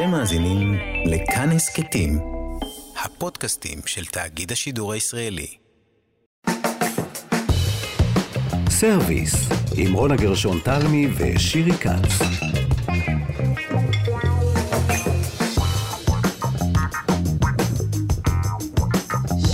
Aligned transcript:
אתם 0.00 0.10
מאזינים 0.10 0.74
לכאן 1.06 1.50
הסכתים, 1.50 2.18
הפודקאסטים 3.04 3.78
של 3.86 4.04
תאגיד 4.04 4.52
השידור 4.52 4.92
הישראלי. 4.92 5.46
סרוויס, 8.68 9.34
עם 9.76 9.92
רונה 9.92 10.16
גרשון 10.16 10.58
תלמי 10.64 11.08
ושירי 11.16 11.72
כץ. 11.72 12.12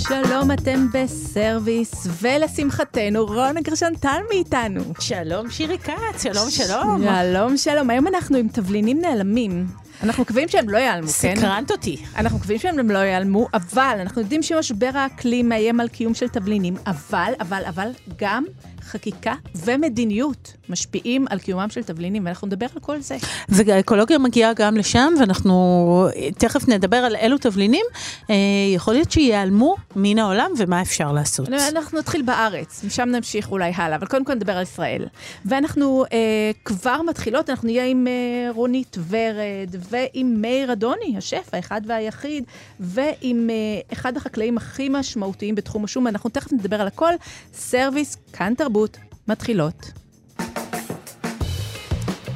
שלום, 0.08 0.52
אתם 0.52 0.86
בסרוויס, 0.94 2.06
ולשמחתנו, 2.20 3.26
רונה 3.26 3.60
גרשון 3.60 3.94
תלמי 4.00 4.34
איתנו. 4.34 4.80
שלום 5.00 5.50
שירי 5.50 5.78
כץ, 5.78 6.22
שלום 6.22 6.50
שלום. 6.50 7.02
שלום, 7.04 7.56
שלום. 7.56 7.90
היום 7.90 8.06
אנחנו 8.06 8.36
עם 8.36 8.48
תבלינים 8.48 9.00
נעלמים. 9.00 9.85
אנחנו 10.02 10.22
מקווים 10.22 10.48
שהם 10.48 10.68
לא 10.68 10.78
ייעלמו, 10.78 11.08
כן? 11.08 11.36
סקרנת 11.36 11.70
אותי. 11.70 12.02
אנחנו 12.16 12.38
מקווים 12.38 12.58
שהם 12.58 12.90
לא 12.90 12.98
ייעלמו, 12.98 13.48
אבל 13.54 13.96
אנחנו 14.00 14.20
יודעים 14.20 14.42
שמשבר 14.42 14.90
האקלים 14.94 15.48
מאיים 15.48 15.80
על 15.80 15.88
קיום 15.88 16.14
של 16.14 16.28
תבלינים, 16.28 16.76
אבל, 16.86 17.32
אבל, 17.40 17.62
אבל, 17.68 17.90
גם 18.16 18.44
חקיקה 18.86 19.34
ומדיניות 19.54 20.52
משפיעים 20.68 21.26
על 21.30 21.38
קיומם 21.38 21.68
של 21.70 21.82
תבלינים, 21.82 22.26
ואנחנו 22.26 22.46
נדבר 22.46 22.66
על 22.74 22.80
כל 22.80 23.00
זה. 23.00 23.16
והאקולוגיה 23.48 24.18
מגיעה 24.18 24.52
גם 24.54 24.76
לשם, 24.76 25.12
ואנחנו 25.20 26.08
תכף 26.38 26.68
נדבר 26.68 26.96
על 26.96 27.16
אילו 27.16 27.38
תבלינים 27.38 27.84
אה, 28.30 28.34
יכול 28.74 28.94
להיות 28.94 29.10
שייעלמו 29.10 29.76
מן 29.96 30.18
העולם 30.18 30.50
ומה 30.58 30.82
אפשר 30.82 31.12
לעשות. 31.12 31.48
אנחנו 31.48 31.98
נתחיל 31.98 32.22
בארץ, 32.22 32.84
משם 32.84 33.08
נמשיך 33.08 33.50
אולי 33.50 33.72
הלאה, 33.76 33.96
אבל 33.96 34.06
קודם 34.06 34.24
כל 34.24 34.34
נדבר 34.34 34.52
על 34.52 34.62
ישראל. 34.62 35.06
ואנחנו 35.44 36.04
אה, 36.12 36.50
כבר 36.64 37.02
מתחילות, 37.02 37.50
אנחנו 37.50 37.66
נהיה 37.66 37.86
עם 37.86 38.06
אה, 38.06 38.52
רונית 38.52 38.96
ורד, 39.08 39.76
ועם 39.90 40.34
מאיר 40.42 40.72
אדוני, 40.72 41.14
השף 41.18 41.48
האחד 41.52 41.80
והיחיד, 41.86 42.44
ועם 42.80 43.50
אה, 43.50 43.54
אחד 43.92 44.16
החקלאים 44.16 44.56
הכי 44.56 44.88
משמעותיים 44.88 45.54
בתחום 45.54 45.84
השום, 45.84 46.06
אנחנו 46.06 46.30
תכף 46.30 46.52
נדבר 46.52 46.80
על 46.80 46.86
הכל. 46.86 47.12
סרוויס, 47.54 48.16
כאן 48.32 48.54
תרבות, 48.76 48.98
מתחילות. 49.28 49.92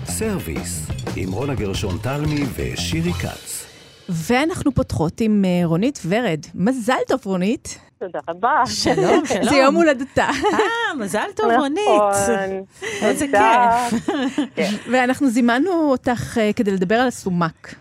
סרוויס, 0.05 0.87
עם 1.17 1.33
רונה 1.33 1.55
גרשון 1.55 1.99
תלמי 2.03 2.45
ושירי 2.55 3.13
כץ. 3.13 3.67
ואנחנו 4.09 4.75
פותחות 4.75 5.21
עם 5.21 5.45
אה, 5.45 5.67
רונית 5.67 6.01
ורד. 6.09 6.41
מזל 6.55 6.95
טוב, 7.09 7.21
רונית. 7.25 7.79
תודה 7.99 8.19
רבה. 8.29 8.63
שלום, 8.67 9.27
שלום. 9.27 9.45
זה 9.45 9.57
יום 9.57 9.75
הולדתה. 9.75 10.25
אה, 10.25 10.95
מזל 10.99 11.27
טוב, 11.37 11.47
נכון. 11.47 11.61
רונית. 11.61 12.63
איזה 13.03 13.27
תודה. 13.27 13.89
כיף. 14.55 14.87
ואנחנו 14.93 15.31
זימנו 15.31 15.91
אותך 15.91 16.37
uh, 16.37 16.53
כדי 16.57 16.71
לדבר 16.71 16.95
על 16.95 17.09
הסומק. 17.09 17.75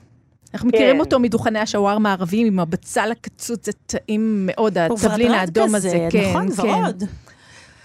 אנחנו 0.53 0.67
מכירים 0.67 0.95
כן. 0.95 0.99
אותו 0.99 1.19
מדוכני 1.19 1.59
השווארמה 1.59 2.09
הערביים 2.09 2.47
עם 2.47 2.59
הבצל 2.59 3.11
הקצוץ, 3.11 3.65
זה 3.65 3.71
טעים 3.85 4.43
מאוד, 4.45 4.77
התבלין 4.77 5.31
ורד 5.31 5.39
האדום 5.39 5.75
הזה. 5.75 6.07
כן, 6.11 6.29
נכון, 6.29 6.55
כן. 6.55 6.61
ורוד. 6.61 7.03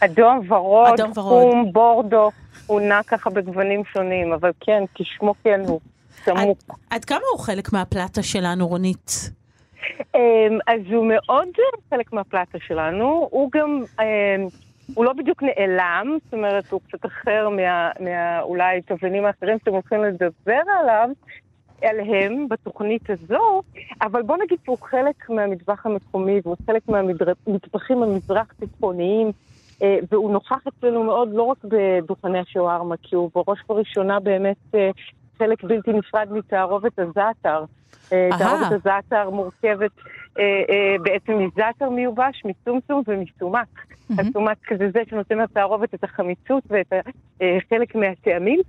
אדום 0.04 0.52
ורוד, 0.52 0.92
אדום 1.00 1.10
ורוד. 1.16 1.52
חום, 1.52 1.72
בורדו, 1.72 2.30
הוא 2.66 2.80
נע 2.80 3.00
ככה 3.02 3.30
בגוונים 3.30 3.82
שונים, 3.92 4.32
אבל 4.32 4.50
כן, 4.60 4.82
כשמו 4.94 5.34
כן 5.44 5.60
הוא, 5.66 5.80
סמוק. 6.24 6.58
עד- 6.68 6.76
עד 6.90 7.04
כמה 7.04 7.20
הוא 7.32 7.40
חלק 7.40 7.72
מהפלטה 7.72 8.22
שלנו, 8.22 8.68
רונית? 8.68 9.30
אמ, 10.14 10.20
אז 10.66 10.80
הוא 10.92 11.06
מאוד 11.08 11.48
חלק 11.90 12.12
מהפלטה 12.12 12.58
שלנו, 12.66 13.28
הוא 13.30 13.50
גם, 13.52 13.82
אמ, 14.00 14.04
הוא 14.94 15.04
לא 15.04 15.12
בדיוק 15.12 15.42
נעלם, 15.42 16.16
זאת 16.24 16.34
אומרת, 16.34 16.70
הוא 16.70 16.80
קצת 16.88 17.06
אחר 17.06 17.48
מה, 17.48 17.90
מה 18.00 18.40
אולי 18.40 18.82
תבלינים 18.82 19.24
האחרים 19.24 19.58
שאתם 19.58 19.70
הולכים 19.72 20.04
לדבר 20.04 20.60
עליו, 20.80 21.08
עליהם 21.82 22.48
בתוכנית 22.48 23.10
הזו, 23.10 23.62
אבל 24.02 24.22
בוא 24.22 24.36
נגיד 24.44 24.58
שהוא 24.64 24.78
חלק 24.82 25.30
מהמטבח 25.30 25.86
המקומי, 25.86 26.40
והוא 26.44 26.56
חלק 26.66 26.82
מהמטבחים 26.88 28.02
המזרח-תיכוניים, 28.02 29.32
והוא 30.10 30.32
נוכח 30.32 30.66
אצלנו 30.68 31.04
מאוד 31.04 31.28
לא 31.32 31.42
רק 31.42 31.58
בדוכני 31.64 32.38
השווארמה, 32.38 32.94
כי 33.02 33.16
הוא 33.16 33.30
בראש 33.34 33.58
ובראשונה 33.64 34.20
באמת 34.20 34.74
אה, 34.74 34.90
חלק 35.38 35.64
בלתי 35.64 35.92
נפרד 35.92 36.32
מתערובת 36.32 36.98
הזעתר. 36.98 37.64
אה. 38.12 38.28
תערובת 38.38 38.72
הזעתר 38.72 39.30
מורכבת 39.30 39.90
אה, 40.38 40.62
אה, 40.68 40.96
בעצם 41.02 41.38
מזעתר 41.38 41.90
מיובש, 41.90 42.42
מצומצום 42.44 43.02
ומסומק. 43.06 43.86
הסומק 44.18 44.58
זה 44.78 44.90
זה 44.94 45.00
שנותן 45.10 45.38
לתערובת 45.38 45.94
את 45.94 46.04
החמיצות 46.04 46.64
ואת 46.70 46.92
אה, 47.42 47.58
חלק 47.70 47.94
מהטעמים. 47.94 48.60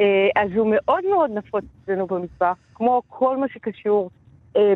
אה, 0.00 0.28
אז 0.36 0.50
הוא 0.56 0.74
מאוד 0.74 1.04
מאוד 1.10 1.30
נפוץ 1.30 1.64
אצלנו 1.82 2.06
במטבח, 2.06 2.56
כמו 2.74 3.02
כל 3.08 3.36
מה 3.36 3.48
שקשור 3.48 4.10
אה, 4.10 4.23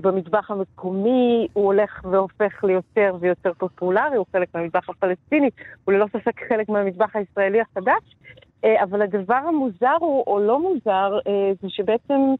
במטבח 0.02 0.50
המקומי, 0.50 1.48
הוא 1.52 1.64
הולך 1.64 2.00
והופך 2.10 2.64
ליותר 2.64 3.16
ויותר 3.20 3.52
פופולרי, 3.58 4.16
הוא 4.16 4.26
חלק 4.32 4.48
מהמטבח 4.54 4.88
הפלסטיני, 4.88 5.50
הוא 5.84 5.94
ללא 5.94 6.06
ספק 6.12 6.40
חלק 6.48 6.68
מהמטבח 6.68 7.16
הישראלי 7.16 7.60
החדש, 7.60 8.16
אה, 8.64 8.82
אבל 8.82 9.02
הדבר 9.02 9.34
המוזר 9.34 9.96
הוא, 10.00 10.24
או 10.26 10.40
לא 10.40 10.60
מוזר, 10.60 11.18
אה, 11.26 11.52
זה 11.62 11.68
שבעצם 11.68 12.34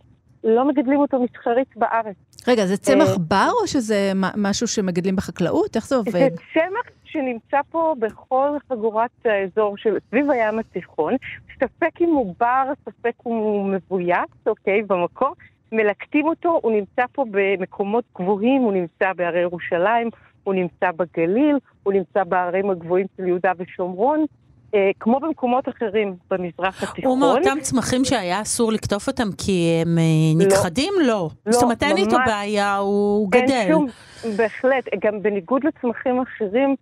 לא 0.45 0.69
מגדלים 0.69 1.01
אותו 1.01 1.23
מסחרית 1.23 1.77
בארץ. 1.77 2.17
רגע, 2.49 2.67
זה 2.67 2.77
צמח 2.77 3.09
אה, 3.09 3.19
בר 3.19 3.51
או 3.63 3.67
שזה 3.67 4.13
משהו 4.37 4.67
שמגדלים 4.67 5.17
בחקלאות? 5.17 5.77
איך 5.77 5.89
זה 5.89 5.97
עובד? 5.97 6.13
זה 6.13 6.29
צמח 6.55 6.93
שנמצא 7.05 7.61
פה 7.71 7.95
בכל 7.99 8.51
חגורת 8.69 9.11
האזור 9.25 9.77
של 9.77 9.97
סביב 10.09 10.31
הים 10.31 10.59
התיכון. 10.59 11.17
ספק 11.55 12.01
אם 12.01 12.09
הוא 12.09 12.35
בר, 12.41 12.73
ספק 12.85 13.15
אם 13.27 13.33
הוא 13.33 13.69
מבויס, 13.69 14.47
אוקיי, 14.47 14.83
במקור. 14.83 15.35
מלקטים 15.73 16.27
אותו, 16.27 16.61
הוא 16.63 16.73
נמצא 16.73 17.03
פה 17.13 17.25
במקומות 17.31 18.05
גבוהים, 18.19 18.63
הוא 18.63 18.73
נמצא 18.73 19.13
בהרי 19.17 19.41
ירושלים, 19.41 20.11
הוא 20.45 20.55
נמצא 20.55 20.91
בגליל, 20.97 21.59
הוא 21.83 21.93
נמצא 21.93 22.25
בערים 22.25 22.71
הגבוהים 22.71 23.07
של 23.17 23.27
יהודה 23.27 23.53
ושומרון, 23.59 24.25
אה, 24.75 24.91
כמו 25.01 25.21
במקומות 25.21 25.69
אחרים 25.69 26.17
במזרח 26.31 26.83
התיכון. 26.83 27.11
הוא 27.11 27.19
מאותם 27.19 27.61
צמחים 27.61 28.05
שהיה 28.05 28.43
אסור 28.43 28.73
לקטוף 28.73 29.09
אותם 29.09 29.29
כי 29.39 29.83
הם 29.83 29.99
אה, 29.99 30.47
נכחדים? 30.47 30.95
לא. 31.01 31.29
לא, 31.47 31.53
זאת 31.53 31.63
אומרת, 31.63 31.83
אין 31.83 31.97
איתו. 31.97 32.17
בעיה, 32.27 32.77
הוא 32.77 33.29
גדל. 33.31 33.69
שום, 33.69 33.87
בהחלט, 34.37 34.85
גם 35.05 35.23
בניגוד 35.23 35.65
לצמחים 35.65 36.21
אחרים, 36.21 36.77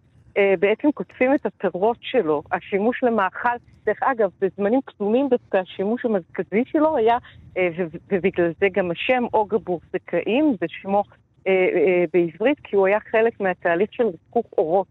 בעצם 0.58 0.92
קוטפים 0.92 1.34
את 1.34 1.46
הפירות 1.46 1.96
שלו. 2.00 2.42
השימוש 2.52 3.02
למאכל, 3.02 3.56
דרך 3.86 4.02
אגב, 4.02 4.30
בזמנים 4.40 4.80
קדומים 4.84 5.28
דווקא 5.28 5.56
השימוש 5.56 6.04
המרכזי 6.04 6.64
שלו 6.66 6.96
היה, 6.96 7.18
אה, 7.56 7.68
ובגלל 8.08 8.52
זה 8.60 8.66
גם 8.72 8.90
השם 8.90 9.24
אוגה 9.34 9.58
בורסקאים, 9.58 10.54
זה 10.60 10.66
שמו 10.68 11.02
אה, 11.46 11.52
אה, 11.52 12.04
בעברית, 12.12 12.60
כי 12.64 12.76
הוא 12.76 12.86
היה 12.86 13.00
חלק 13.00 13.40
מהתהליך 13.40 13.92
של 13.92 14.04
ריכוך 14.04 14.46
אורות. 14.58 14.86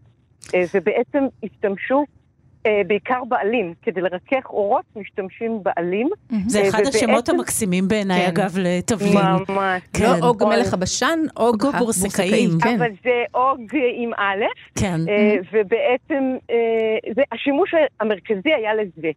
אה, 0.56 0.63
ובעצם 0.73 1.23
השתמשו 1.44 2.00
אה, 2.00 2.03
בעיקר 2.88 3.24
בעלים, 3.28 3.74
כדי 3.81 4.02
לרכך 4.02 4.50
אורות 4.50 4.84
משתמשים 4.96 5.59
בעלים. 5.64 6.09
זה 6.48 6.62
אה, 6.62 6.68
אחד 6.70 6.80
השמות 6.88 7.09
ובעצם- 7.14 7.36
המקסימים 7.36 7.88
בעיניי, 7.88 8.22
כן. 8.22 8.28
אגב, 8.28 8.56
לתבלין. 8.59 9.14
ממש. 9.50 9.81
כן. 9.94 10.03
לא 10.03 10.28
אוג 10.28 10.44
אוי. 10.44 10.56
מלך 10.56 10.74
הבשן, 10.74 11.20
אוג 11.38 11.64
אוג 11.66 11.75
הבורסקאים. 11.75 12.50
כן. 12.64 12.75
אבל 12.78 12.90
זה 13.04 13.24
אוג 13.34 13.62
עם 13.96 14.12
א', 14.18 14.44
כן. 14.80 15.00
אה, 15.09 15.36
ובעצם 15.54 16.24
אה, 16.52 16.56
זה, 17.16 17.22
השימוש 17.31 17.74
המרכזי 18.00 18.54
היה 18.58 18.72
לזה. 18.74 19.08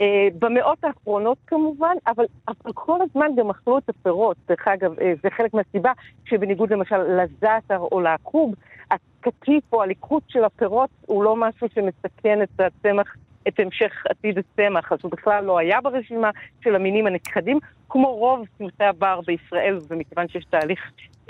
אה, 0.00 0.28
במאות 0.38 0.84
האחרונות 0.84 1.38
כמובן, 1.46 1.94
אבל, 2.06 2.24
אבל 2.48 2.72
כל 2.74 2.98
הזמן 3.02 3.28
גם 3.36 3.50
אכלו 3.50 3.78
את 3.78 3.88
הפירות. 3.88 4.36
דרך 4.48 4.68
אגב, 4.68 4.98
אה, 5.00 5.12
זה 5.22 5.30
חלק 5.30 5.54
מהסיבה 5.54 5.92
שבניגוד 6.24 6.72
למשל 6.72 6.98
לזעתר 6.98 7.78
או 7.78 8.00
לעקוב, 8.00 8.54
הקטיף 8.90 9.72
או 9.72 9.82
הליקוט 9.82 10.22
של 10.28 10.44
הפירות 10.44 10.90
הוא 11.06 11.24
לא 11.24 11.36
משהו 11.36 11.68
שמסכן 11.74 12.42
את 12.42 12.60
הצמח, 12.60 13.16
את 13.48 13.60
המשך 13.60 13.92
עתיד 14.08 14.38
הצמח, 14.38 14.92
אז 14.92 14.98
הוא 15.02 15.10
בכלל 15.10 15.44
לא 15.44 15.58
היה 15.58 15.80
ברשימה 15.80 16.30
של 16.64 16.74
המינים 16.74 17.06
הנכחדים, 17.06 17.58
כמו 17.92 18.14
רוב 18.14 18.46
צמחי 18.58 18.84
הבר 18.84 19.20
בישראל, 19.26 19.78
ומכיוון 19.88 20.28
שיש 20.28 20.44
תהליך 20.44 20.80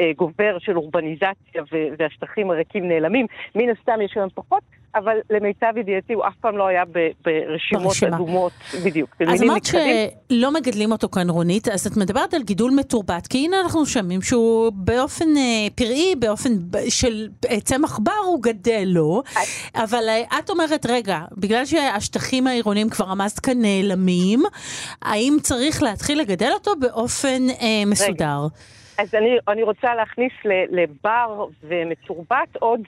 אה, 0.00 0.10
גובר 0.16 0.58
של 0.58 0.76
אורבניזציה 0.76 1.62
והשטחים 1.98 2.50
הריקים 2.50 2.88
נעלמים, 2.88 3.26
מן 3.54 3.70
הסתם 3.70 4.00
יש 4.00 4.12
היום 4.16 4.28
פחות, 4.34 4.62
אבל 4.94 5.16
למיטב 5.30 5.72
ידיעתי 5.76 6.12
הוא 6.12 6.24
אף 6.26 6.34
פעם 6.40 6.56
לא 6.56 6.66
היה 6.66 6.84
ברשימות 7.24 7.84
ברשימה. 7.84 8.16
אדומות, 8.16 8.52
בדיוק. 8.84 9.16
אז 9.28 9.42
אמרת 9.42 9.62
נכחדים. 9.62 10.08
שלא 10.28 10.52
מגדלים 10.52 10.92
אותו 10.92 11.08
כאן, 11.08 11.30
רונית, 11.30 11.68
אז 11.68 11.86
את 11.86 11.96
מדברת 11.96 12.34
על 12.34 12.42
גידול 12.42 12.70
מתורבת, 12.70 13.26
כי 13.26 13.38
הנה 13.38 13.60
אנחנו 13.60 13.86
שומעים 13.86 14.22
שהוא 14.22 14.72
באופן 14.74 15.36
אה, 15.36 15.66
פראי, 15.74 16.14
באופן 16.18 16.52
של 16.88 17.28
אה, 17.50 17.60
צמח 17.60 17.98
בר, 17.98 18.12
הוא 18.26 18.42
גדל 18.42 18.84
לו, 18.86 19.22
אבל 19.74 20.04
אה, 20.08 20.38
את 20.38 20.50
אומרת, 20.50 20.86
רגע, 20.86 21.20
בגלל 21.36 21.64
שהשטחים 21.64 22.46
העירוניים 22.46 22.90
כבר 22.90 23.04
רמזת 23.04 23.38
כאן 23.38 23.62
נעלמים, 23.62 24.42
האם 25.02 25.36
צריך 25.42 25.82
להתחיל 25.82 26.20
לגדל 26.20 26.51
אותו 26.52 26.70
באופן 26.80 27.42
אה, 27.60 27.82
מסודר? 27.86 28.38
אז 28.98 29.14
אני, 29.14 29.36
אני 29.48 29.62
רוצה 29.62 29.94
להכניס 29.94 30.32
ל- 30.44 30.80
לבר 30.80 31.46
ומתורבת 31.62 32.56
עוד 32.56 32.80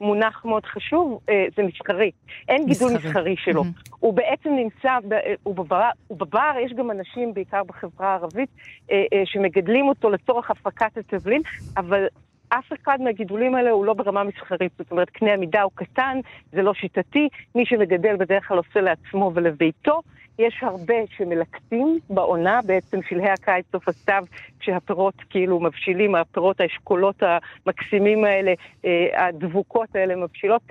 מונח 0.00 0.44
מאוד 0.44 0.64
חשוב, 0.66 1.20
אה, 1.28 1.44
זה 1.56 1.62
מסחרי. 1.62 2.10
אין 2.48 2.66
גידול 2.66 2.92
מסחרי. 2.92 3.34
שלו. 3.38 3.62
Mhm. 3.62 3.90
הוא 4.00 4.14
בעצם 4.14 4.50
נמצא, 4.50 4.98
הוא 5.42 5.54
בבר, 5.54 5.88
הוא 6.08 6.18
בבר, 6.18 6.50
יש 6.64 6.72
גם 6.72 6.90
אנשים, 6.90 7.34
בעיקר 7.34 7.62
בחברה 7.64 8.08
הערבית, 8.08 8.48
אה, 8.90 9.04
אה, 9.12 9.22
שמגדלים 9.24 9.88
אותו 9.88 10.10
לצורך 10.10 10.50
הפקת 10.50 10.96
התבלין, 10.98 11.42
אבל 11.76 12.06
אף 12.48 12.72
אחד 12.82 13.00
מהגידולים 13.00 13.54
האלה 13.54 13.70
הוא 13.70 13.84
לא 13.84 13.94
ברמה 13.94 14.24
מסחרית. 14.24 14.72
זאת 14.78 14.90
אומרת, 14.90 15.10
קנה 15.10 15.32
המידה 15.32 15.62
הוא 15.62 15.72
קטן, 15.74 16.20
זה 16.52 16.62
לא 16.62 16.74
שיטתי, 16.74 17.28
מי 17.54 17.66
שמגדל 17.66 18.16
בדרך 18.16 18.48
כלל 18.48 18.56
עושה 18.56 18.80
לעצמו 18.80 19.32
ולביתו. 19.34 20.00
יש 20.38 20.58
הרבה 20.62 20.94
שמלקטים 21.16 21.98
בעונה, 22.10 22.60
בעצם 22.66 23.00
שלהי 23.08 23.30
הקיץ, 23.30 23.64
סוף 23.72 23.88
הסתיו, 23.88 24.24
כשהפירות 24.60 25.14
כאילו 25.30 25.60
מבשילים, 25.60 26.14
הפירות, 26.14 26.60
האשכולות 26.60 27.22
המקסימים 27.22 28.24
האלה, 28.24 28.52
אה, 28.84 29.26
הדבוקות 29.28 29.96
האלה 29.96 30.16
מבשילות. 30.16 30.62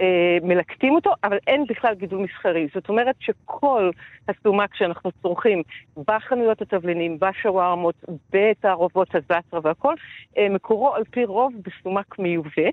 אה, 0.00 0.38
מלקטים 0.42 0.94
אותו, 0.94 1.12
אבל 1.24 1.38
אין 1.46 1.64
בכלל 1.68 1.94
גידול 1.94 2.20
מסחרי. 2.20 2.68
זאת 2.74 2.88
אומרת 2.88 3.16
שכל 3.20 3.90
הסומק 4.28 4.74
שאנחנו 4.74 5.10
צורכים 5.22 5.62
בחנויות 6.06 6.62
התבלינים, 6.62 7.18
בשווארמות, 7.20 7.94
בתערובות 8.32 9.14
הזאטרה 9.14 9.60
והכל, 9.62 9.94
אה, 10.38 10.48
מקורו 10.48 10.94
על 10.94 11.04
פי 11.10 11.24
רוב 11.24 11.52
בסומק 11.62 12.18
מיובא, 12.18 12.68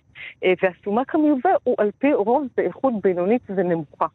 והסומק 0.63 1.15
המיובא 1.15 1.49
הוא 1.63 1.75
על 1.77 1.91
פי 1.99 2.13
רוב 2.13 2.47
באיכות 2.57 2.93
בינונית 3.03 3.41
ונמוכה. 3.49 4.05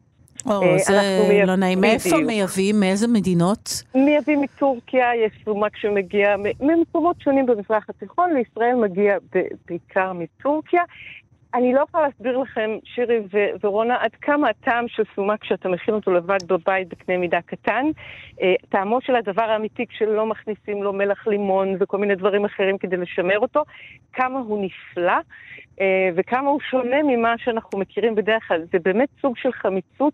או, 0.45 0.63
אה, 0.63 0.77
זה 0.77 1.25
מייב- 1.29 1.47
לא 1.47 1.55
נעים. 1.55 1.81
מאיפה. 1.81 2.17
מייבאים? 2.17 2.79
מאיזה 2.79 3.07
מדינות? 3.07 3.83
מייבאים 3.95 4.41
מטורקיה, 4.41 5.05
יש 5.25 5.31
סומק 5.45 5.77
שמגיע 5.77 6.35
ממקומות 6.59 7.15
שונים 7.21 7.45
במזרח 7.45 7.85
התיכון, 7.89 8.33
לישראל 8.33 8.75
מגיע 8.75 9.17
בעיקר 9.67 10.13
מטורקיה. 10.13 10.81
אני 11.53 11.73
לא 11.73 11.85
יכולה 11.89 12.07
להסביר 12.07 12.37
לכם, 12.37 12.69
שירי 12.83 13.19
ו- 13.33 13.65
ורונה, 13.65 13.97
עד 13.99 14.11
כמה 14.21 14.49
הטעם 14.49 14.87
של 14.87 15.03
סומק 15.15 15.43
שאתה 15.43 15.69
מכין 15.69 15.93
אותו 15.93 16.11
לבד 16.11 16.37
בבית 16.47 16.87
בקנה 16.87 17.17
מידה 17.17 17.41
קטן. 17.41 17.85
אה, 18.41 18.53
טעמו 18.69 19.01
של 19.01 19.15
הדבר 19.15 19.43
האמיתי 19.43 19.87
כשלא 19.87 20.25
מכניסים 20.25 20.83
לו 20.83 20.93
מלח 20.93 21.27
לימון 21.27 21.75
וכל 21.79 21.97
מיני 21.97 22.15
דברים 22.15 22.45
אחרים 22.45 22.77
כדי 22.77 22.97
לשמר 22.97 23.39
אותו, 23.39 23.63
כמה 24.13 24.39
הוא 24.39 24.65
נפלא 24.65 25.17
אה, 25.81 26.09
וכמה 26.15 26.49
הוא 26.49 26.59
שונה 26.69 27.03
ממה 27.03 27.33
שאנחנו 27.37 27.79
מכירים 27.79 28.15
בדרך 28.15 28.47
כלל. 28.47 28.63
זה 28.71 28.79
באמת 28.83 29.09
סוג 29.21 29.37
של 29.37 29.51
חמיצות. 29.51 30.13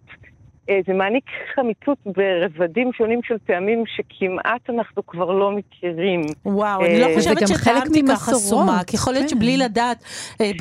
אה, 0.70 0.80
זה 0.88 0.94
מעניק 0.94 1.24
חמיצות 1.56 1.98
ברבדים 2.06 2.94
שונים 2.94 3.20
של 3.24 3.38
טעמים 3.38 3.84
שכמעט 3.88 4.70
אנחנו 4.70 5.06
כבר 5.06 5.32
לא 5.32 5.52
מכירים. 5.52 6.22
וואו, 6.46 6.82
אה, 6.82 6.86
אני 6.86 7.00
לא 7.00 7.08
חושבת 7.16 7.38
גם 7.38 7.48
חלק 7.48 7.78
שטעמתי 7.78 8.02
ככה 8.10 8.34
סומק. 8.34 8.94
יכול 8.94 9.14
להיות 9.14 9.30
כן. 9.30 9.30
שבלי 9.30 9.58
לדעת, 9.58 10.04
אה, 10.42 10.52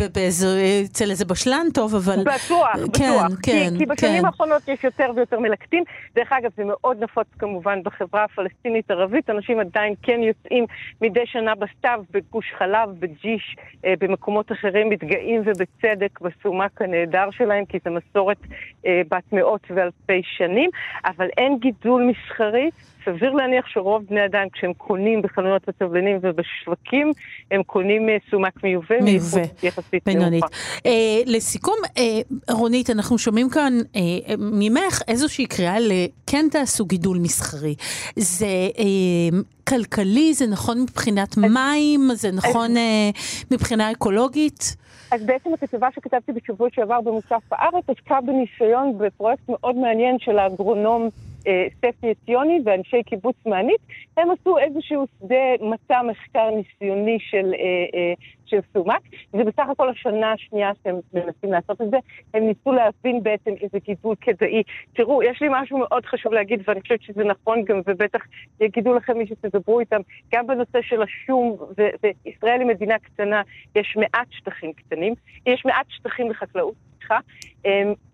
אצל 0.84 1.10
איזה 1.10 1.24
בשלן 1.24 1.66
טוב, 1.74 1.94
אבל... 1.94 2.20
בטוח, 2.20 2.72
כן, 2.74 2.82
בטוח. 2.82 3.38
כן, 3.42 3.70
כי, 3.72 3.78
כי 3.78 3.86
בשנים 3.86 4.20
כן. 4.20 4.26
האחרונות 4.26 4.68
יש 4.68 4.84
יותר 4.84 5.10
ויותר 5.16 5.38
מלקטים. 5.38 5.84
דרך 6.14 6.32
אגב, 6.32 6.50
זה 6.56 6.64
מאוד 6.64 7.02
נפוץ 7.02 7.26
כמובן 7.38 7.82
בחברה 7.82 8.24
הפלסטינית-ערבית. 8.24 9.30
אנשים 9.30 9.60
עדיין 9.60 9.94
כן 10.02 10.20
יוצאים 10.22 10.66
מדי 11.00 11.26
שנה 11.26 11.54
בסתיו, 11.54 12.02
בגוש 12.10 12.52
חלב, 12.58 12.88
בג'יש, 12.98 13.56
במקומות 13.84 14.52
אחרים, 14.52 14.88
מתגאים 14.88 15.42
ובצדק 15.44 16.20
בסומק 16.20 16.82
הנהדר 16.82 17.30
שלהם, 17.30 17.64
כי 17.64 17.78
זו 17.84 17.90
מסורת 17.90 18.38
בת 18.84 19.32
מאות 19.32 19.60
ואלפי 20.08 20.22
שנים. 20.36 20.70
אבל 21.04 21.26
אין 21.36 21.58
גידול 21.60 22.02
מסחרי. 22.02 22.70
סביר 23.04 23.32
להניח 23.32 23.66
שרוב 23.66 24.02
בני 24.10 24.24
אדם, 24.24 24.46
כשהם 24.52 24.72
קונים 24.72 25.22
בחנויות 25.22 25.68
התבלינים 25.68 26.18
ובשווקים, 26.22 27.12
הם 27.50 27.62
קונים 27.62 28.08
אה, 28.08 28.16
סומק 28.30 28.64
מיובא, 28.64 29.00
מיובא, 29.02 29.40
יחסית 29.62 30.04
בינונית. 30.06 30.44
אה, 30.86 30.90
לסיכום, 31.26 31.76
אה, 31.98 32.02
רונית, 32.50 32.90
אנחנו 32.90 33.18
שומעים 33.18 33.50
כאן 33.50 33.72
אה, 33.96 34.34
ממך 34.38 35.02
איזושהי 35.08 35.46
קריאה 35.46 35.76
לכן 35.80 36.46
תעשו 36.50 36.84
גידול 36.86 37.18
מסחרי. 37.18 37.74
זה 38.16 38.46
אה, 38.78 39.38
כלכלי, 39.68 40.34
זה 40.34 40.46
נכון 40.46 40.82
מבחינת 40.82 41.36
מים, 41.36 42.10
זה 42.14 42.32
נכון 42.32 42.76
אה, 42.76 43.10
מבחינה 43.50 43.92
אקולוגית? 43.92 44.76
אז 45.10 45.26
בעצם 45.26 45.54
הכתבה 45.54 45.88
שכתבתי 45.94 46.32
בשבוע 46.32 46.68
שעבר 46.72 47.00
במוסף 47.00 47.42
הארץ 47.52 47.84
עסקה 47.88 48.20
בניסיון 48.20 48.98
בפרויקט 48.98 49.48
מאוד 49.48 49.76
מעניין 49.76 50.18
של 50.18 50.38
האגרונום 50.38 51.08
אה, 51.46 51.66
ספי 51.78 52.10
עציוני 52.10 52.60
ואנשי 52.64 53.02
קיבוץ 53.02 53.36
מענית. 53.46 53.80
הם 54.16 54.28
עשו 54.30 54.58
איזשהו 54.58 55.06
שדה 55.18 55.44
מצע 55.60 56.02
מחקר 56.02 56.50
ניסיוני 56.50 57.18
של, 57.20 57.54
אה, 57.54 57.98
אה, 57.98 58.14
של 58.46 58.58
סומק. 58.72 59.02
זה 59.32 59.44
בסך 59.44 59.64
הכל 59.72 59.88
השנה 59.88 60.32
השנייה 60.32 60.70
שהם 60.84 60.96
מנסים 61.12 61.52
לעשות 61.52 61.80
את 61.80 61.90
זה. 61.90 61.96
הם 62.34 62.46
ניסו 62.46 62.72
להבין 62.72 63.22
בעצם 63.22 63.50
איזה 63.60 63.78
גידול 63.78 64.14
כדאי. 64.20 64.62
תראו, 64.94 65.22
יש 65.22 65.42
לי 65.42 65.48
משהו 65.50 65.78
מאוד 65.78 66.06
חשוב 66.06 66.32
להגיד, 66.32 66.62
ואני 66.66 66.80
חושבת 66.80 67.02
שזה 67.02 67.24
נכון 67.24 67.64
גם, 67.64 67.80
ובטח 67.86 68.20
יגידו 68.60 68.94
לכם 68.94 69.18
מי 69.18 69.26
שתדברו 69.26 69.80
איתם, 69.80 70.00
גם 70.34 70.46
בנושא 70.46 70.82
של 70.82 71.02
השום, 71.02 71.56
וישראל 72.02 72.60
היא 72.60 72.68
מדינה 72.68 72.98
קטנה, 72.98 73.42
יש 73.74 73.96
מעט 73.96 74.26
שטחים 74.30 74.72
קטנים, 74.72 75.14
יש 75.46 75.62
מעט 75.64 75.86
שטחים 75.88 76.30
לחקלאות, 76.30 76.74
סליחה. 76.98 77.18
Um, 77.66 77.68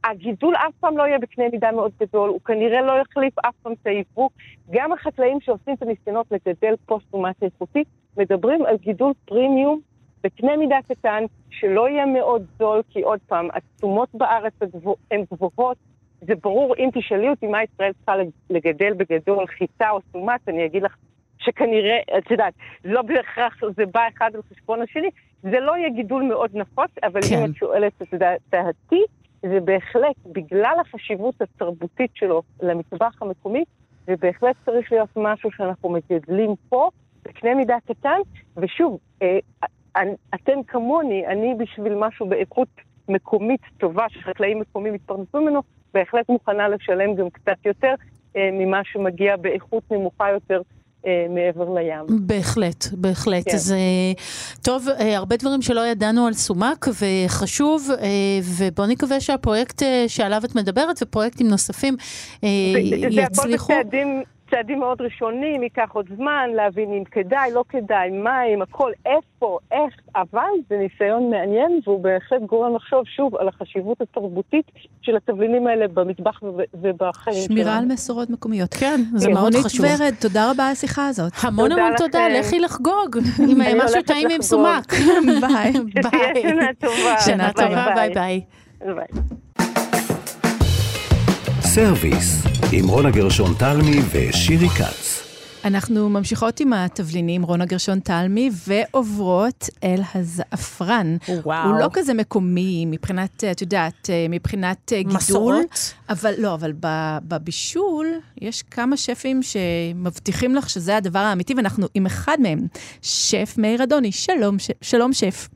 הגידול 0.05 0.55
אף 0.56 0.75
פעם 0.81 0.99
לא 0.99 1.02
יהיה 1.02 1.19
בקנה 1.19 1.44
מידה 1.52 1.73
מאוד 1.73 1.93
גדול, 2.00 2.28
הוא 2.28 2.40
כנראה 2.40 2.82
לא 2.82 2.93
יחליף 3.00 3.38
אף 3.38 3.55
פעם 3.62 3.73
את 3.73 3.87
היבוא. 3.87 4.28
גם 4.70 4.93
החקלאים 4.93 5.40
שעושים 5.40 5.75
את 5.75 5.82
הניסיונות 5.82 6.26
לגדל 6.31 6.75
פוסט-אומט 6.87 7.43
איכותי, 7.43 7.85
מדברים 8.17 8.67
על 8.67 8.76
גידול 8.76 9.12
פרימיום 9.25 9.81
בקנה 10.22 10.56
מידה 10.56 10.78
קטן, 10.88 11.24
שלא 11.50 11.88
יהיה 11.88 12.06
מאוד 12.06 12.46
זול, 12.58 12.82
כי 12.90 13.02
עוד 13.02 13.20
פעם, 13.26 13.48
התשומות 13.54 14.08
בארץ 14.14 14.52
הן 15.10 15.24
גבוהות. 15.32 15.76
זה 16.20 16.34
ברור, 16.42 16.74
אם 16.78 16.88
תשאלי 16.94 17.28
אותי 17.28 17.46
מה 17.46 17.62
ישראל 17.62 17.92
צריכה 17.92 18.12
לגדל 18.50 18.92
בגדול, 18.92 19.46
חיטה 19.46 19.90
או 19.90 19.98
סומט, 20.12 20.48
אני 20.48 20.66
אגיד 20.66 20.82
לך 20.82 20.96
שכנראה, 21.38 21.98
את 22.19 22.30
יודעת, 22.30 22.54
לא 22.84 23.02
בהכרח 23.02 23.60
זה 23.76 23.86
בא 23.86 24.00
אחד 24.16 24.30
על 24.34 24.40
חשבון 24.52 24.82
השני, 24.82 25.08
זה 25.42 25.60
לא 25.60 25.76
יהיה 25.76 25.90
גידול 25.90 26.22
מאוד 26.22 26.50
נפוץ, 26.54 26.90
אבל 27.02 27.20
כן. 27.30 27.36
אם 27.38 27.50
את 27.50 27.56
שואלת 27.56 28.02
את 28.02 28.14
דע- 28.14 28.36
דעתי, 28.50 29.02
זה 29.42 29.60
בהחלט, 29.60 30.16
בגלל 30.26 30.76
החשיבות 30.80 31.42
התרבותית 31.42 32.10
שלו 32.14 32.42
למטבח 32.62 33.22
המקומי, 33.22 33.64
זה 34.06 34.14
בהחלט 34.20 34.56
צריך 34.64 34.92
להיות 34.92 35.08
משהו 35.16 35.50
שאנחנו 35.52 35.88
מגדלים 35.88 36.50
פה, 36.68 36.88
בקנה 37.25 37.54
מידה 37.54 37.76
קטן, 37.88 38.18
ושוב, 38.56 38.98
אה, 39.22 39.38
אני- 39.96 40.10
אתן 40.34 40.58
כמוני, 40.68 41.26
אני 41.26 41.54
בשביל 41.58 41.94
משהו 41.94 42.26
באיכות 42.28 42.68
מקומית 43.08 43.60
טובה, 43.78 44.06
שחקלאים 44.08 44.60
מקומיים 44.60 44.94
יתפרנסו 44.94 45.40
ממנו, 45.40 45.60
בהחלט 45.94 46.28
מוכנה 46.28 46.68
לשלם 46.68 47.14
גם 47.14 47.30
קצת 47.30 47.66
יותר 47.66 47.94
אה, 48.36 48.48
ממה 48.52 48.80
שמגיע 48.84 49.36
באיכות 49.36 49.82
נמוכה 49.90 50.30
יותר 50.30 50.60
אה, 51.06 51.26
מעבר 51.30 51.74
לים. 51.74 52.06
בהחלט, 52.26 52.84
בהחלט. 52.92 53.44
כן. 53.48 53.54
אז 53.54 53.72
אה, 53.72 54.22
טוב, 54.62 54.88
אה, 55.00 55.16
הרבה 55.16 55.37
דברים 55.37 55.62
שלא 55.62 55.87
ידענו 55.87 56.26
על 56.26 56.32
סומק, 56.32 56.87
וחשוב, 57.00 57.88
אה, 58.00 58.06
ובואו 58.58 58.87
נקווה 58.88 59.20
שהפרויקט 59.20 59.82
שעליו 60.08 60.40
את 60.44 60.54
מדברת, 60.56 60.96
ופרויקטים 61.02 61.49
נוספים, 61.49 61.96
זה- 62.40 62.49
זה 63.11 63.22
הכל 63.22 63.32
יצליחו. 63.32 63.72
בצעדים, 63.72 64.22
צעדים 64.54 64.78
מאוד 64.80 65.00
ראשונים, 65.00 65.62
ייקח 65.62 65.90
עוד 65.92 66.06
זמן 66.16 66.50
להבין 66.54 66.92
אם 66.92 67.04
כדאי, 67.04 67.50
לא 67.52 67.64
כדאי, 67.68 68.11
מים, 68.11 68.62
הכל, 68.62 68.90
איפה, 69.06 69.59
איך, 69.73 69.94
אבל 70.16 70.40
זה 70.71 70.76
ניסיון 70.78 71.30
מעניין, 71.30 71.80
והוא 71.87 72.02
בהחלט 72.02 72.40
גורם 72.47 72.75
לחשוב 72.76 73.02
שוב 73.16 73.37
על 73.37 73.49
החשיבות 73.49 74.00
התרבותית 74.00 74.66
של 75.02 75.16
התבלינים 75.16 75.66
האלה 75.66 75.88
במטבח 75.88 76.42
וב- 76.42 76.61
ובחיים 76.75 77.37
שמירה 77.49 77.73
על 77.73 77.78
שלנו. 77.82 77.94
מסורות 77.94 78.30
מקומיות. 78.30 78.75
כן, 78.75 79.00
זה 79.14 79.26
כן, 79.26 79.32
מאוד 79.35 79.54
חשוב. 79.54 79.87
ורד, 80.00 80.14
תודה 80.21 80.50
רבה 80.50 80.66
על 80.66 80.73
השיחה 80.73 81.09
הזאת. 81.09 81.32
המון 81.42 81.73
המון 81.73 81.92
תודה. 81.97 82.28
לכי 82.28 82.59
לחגוג 82.61 83.16
עם 83.49 83.59
משהו 83.85 84.02
טעים 84.02 84.28
עם. 84.30 84.42
סומאק. 84.42 84.92
ביי. 85.42 85.73
ביי. 86.11 86.42
שנה 86.42 86.66
טובה. 86.80 87.21
שנה 87.25 87.50
ביי, 87.56 87.68
טובה, 87.68 87.87
ביי 87.94 88.11
ביי. 88.14 88.40
ביי. 88.94 89.06
סרוויס, 91.75 92.43
עם 92.73 92.88
רונה 92.88 93.11
גרשון 93.11 93.55
תלמי 93.59 93.97
ושירי 94.12 94.69
כץ. 94.69 95.23
אנחנו 95.64 96.09
ממשיכות 96.09 96.61
עם 96.61 96.73
התבלינים, 96.73 97.43
רונה 97.43 97.64
גרשון 97.64 98.00
תלמי, 98.00 98.50
ועוברות 98.67 99.69
אל 99.85 100.00
הזעפרן. 100.14 101.17
וואו. 101.45 101.69
הוא 101.69 101.79
לא 101.81 101.88
כזה 101.93 102.14
מקומי 102.14 102.85
מבחינת, 102.87 103.45
את 103.45 103.61
יודעת, 103.61 104.11
מבחינת 104.31 104.93
גידול. 104.99 105.17
מסורות? 105.17 105.95
אבל 106.09 106.35
לא, 106.38 106.55
אבל 106.55 106.73
בבישול 107.29 108.07
יש 108.41 108.62
כמה 108.62 108.97
שפים 108.97 109.41
שמבטיחים 109.43 110.55
לך 110.55 110.71
שזה 110.71 110.97
הדבר 110.97 111.19
האמיתי, 111.19 111.55
ואנחנו 111.55 111.87
עם 111.95 112.07
אחד 112.07 112.37
מהם, 112.41 112.59
שף 113.02 113.55
מאיר 113.59 113.83
אדוני. 113.83 114.12
שלום, 114.12 114.59
ש- 114.59 114.71
שלום 114.83 115.12
שף. 115.12 115.49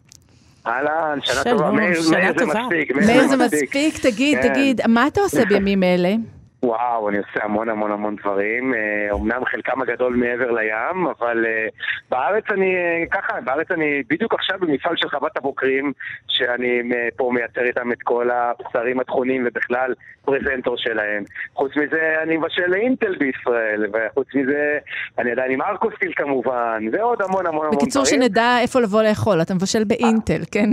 אהלן, 0.66 1.18
שנה 1.22 1.44
טובה. 1.44 1.70
מאיר 1.70 2.00
זה. 2.00 2.16
מספיק. 2.46 2.92
מאיר 2.92 3.26
זה 3.28 3.36
מספיק, 3.36 3.98
תגיד, 3.98 4.38
כן. 4.42 4.48
תגיד, 4.48 4.80
מה 4.88 5.06
אתה 5.06 5.20
עושה 5.20 5.44
בימים 5.48 5.82
אלה? 5.82 6.14
וואו, 6.62 7.08
אני 7.08 7.18
עושה 7.18 7.44
המון 7.44 7.68
המון 7.68 7.92
המון 7.92 8.16
דברים. 8.16 8.74
אה, 8.74 9.08
אומנם 9.10 9.44
חלקם 9.44 9.82
הגדול 9.82 10.16
מעבר 10.16 10.50
לים, 10.50 11.06
אבל 11.18 11.46
אה, 11.46 11.66
בארץ 12.10 12.44
אני, 12.50 12.76
אה, 12.76 13.04
ככה, 13.10 13.40
בארץ 13.40 13.70
אני 13.70 14.02
בדיוק 14.08 14.34
עכשיו 14.34 14.58
במפעל 14.60 14.96
של 14.96 15.08
חוות 15.08 15.36
הבוקרים, 15.36 15.92
שאני 16.28 16.80
אה, 16.94 17.08
פה 17.16 17.30
מייצר 17.34 17.60
איתם 17.64 17.92
את 17.92 18.02
כל 18.02 18.30
הבשרים 18.30 19.00
הטחונים 19.00 19.44
ובכלל 19.46 19.94
פרזנטור 20.26 20.74
שלהם. 20.76 21.24
חוץ 21.54 21.72
מזה, 21.76 21.96
אני 22.22 22.36
מבשל 22.36 22.66
לאינטל 22.66 23.16
בישראל, 23.18 23.86
וחוץ 23.92 24.26
מזה, 24.34 24.78
אני 25.18 25.30
עדיין 25.32 25.50
עם 25.50 25.62
ארקוסיל 25.62 26.12
כמובן, 26.16 26.84
ועוד 26.92 27.22
המון 27.22 27.46
המון 27.46 27.64
המון 27.66 27.66
דברים. 27.66 27.78
בקיצור, 27.78 28.04
שנדע 28.04 28.56
איפה 28.60 28.80
לבוא 28.80 29.02
לאכול, 29.02 29.42
אתה 29.42 29.54
מבשל 29.54 29.84
באינטל, 29.84 30.40
כן? 30.52 30.68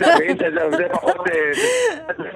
לא, 0.00 0.18
באינטל 0.18 0.54
זה- 0.70 0.76
זה 0.76 0.84
פחות... 0.92 1.16
אה, 1.30 1.50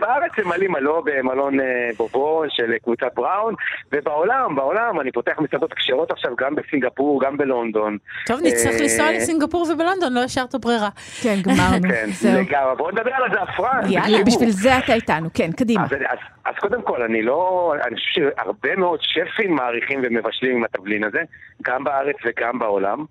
בארץ 0.00 0.32
הם 0.38 0.48
מלאים 0.48 0.72
מלא 0.72 1.02
במלון 1.04 1.60
אה, 1.60 1.64
בובו 1.96 2.42
של 2.48 2.72
קבוצת 2.82 3.06
בראון, 3.14 3.54
ובעולם, 3.92 4.56
בעולם, 4.56 5.00
אני 5.00 5.12
פותח 5.12 5.32
מסעדות 5.38 5.74
כשרות 5.74 6.10
עכשיו 6.10 6.30
גם 6.38 6.54
בסינגפור, 6.54 7.20
גם 7.24 7.36
בלונדון. 7.36 7.96
טוב, 8.26 8.40
נצטרך 8.42 8.74
אה, 8.74 8.80
לנסוע 8.80 9.12
לסינגפור 9.12 9.62
ובלונדון, 9.62 10.12
לא 10.12 10.20
השארת 10.20 10.54
ברירה. 10.54 10.88
כן, 11.22 11.36
גמרנו. 11.42 11.88
כן. 11.94 12.06
לגמרי. 12.24 12.76
בואו 12.76 12.90
נדבר 12.90 13.10
על 13.14 13.30
הזעפרן. 13.30 13.80
יאללה, 13.88 14.06
תקשיבו. 14.06 14.26
בשביל 14.26 14.50
זה 14.50 14.78
אתה 14.78 14.94
איתנו. 14.94 15.28
כן, 15.34 15.52
קדימה. 15.52 15.84
אז, 15.84 16.18
אז, 16.45 16.54
קודם 16.61 16.83
כל, 16.83 17.02
אני 17.02 17.23
לא... 17.23 17.75
אני 17.87 17.97
חושב 17.97 18.11
שהרבה 18.12 18.76
מאוד 18.76 19.00
שפים 19.02 19.54
מעריכים 19.54 20.00
ומבשלים 20.04 20.57
עם 20.57 20.64
התבלין 20.64 21.04
הזה, 21.04 21.23
גם 21.62 21.85
בארץ 21.85 22.16
וגם 22.25 22.59
בעולם. 22.59 23.04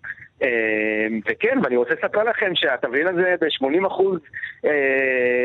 אה, 0.43 1.07
וכן, 1.29 1.57
ואני 1.63 1.75
רוצה 1.75 1.93
לספר 1.93 2.23
לכם 2.23 2.51
שהתבלין 2.55 3.07
הזה 3.07 3.35
ב-80 3.41 3.87
אחוז 3.87 4.19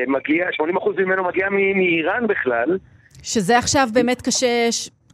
מגיע, 0.06 0.46
80 0.52 0.76
אחוז 0.76 0.96
ממנו 0.98 1.24
מגיע 1.24 1.48
מאיראן 1.50 2.26
בכלל. 2.26 2.78
שזה 3.22 3.58
עכשיו 3.58 3.88
באמת 3.92 4.22
קשה... 4.22 4.68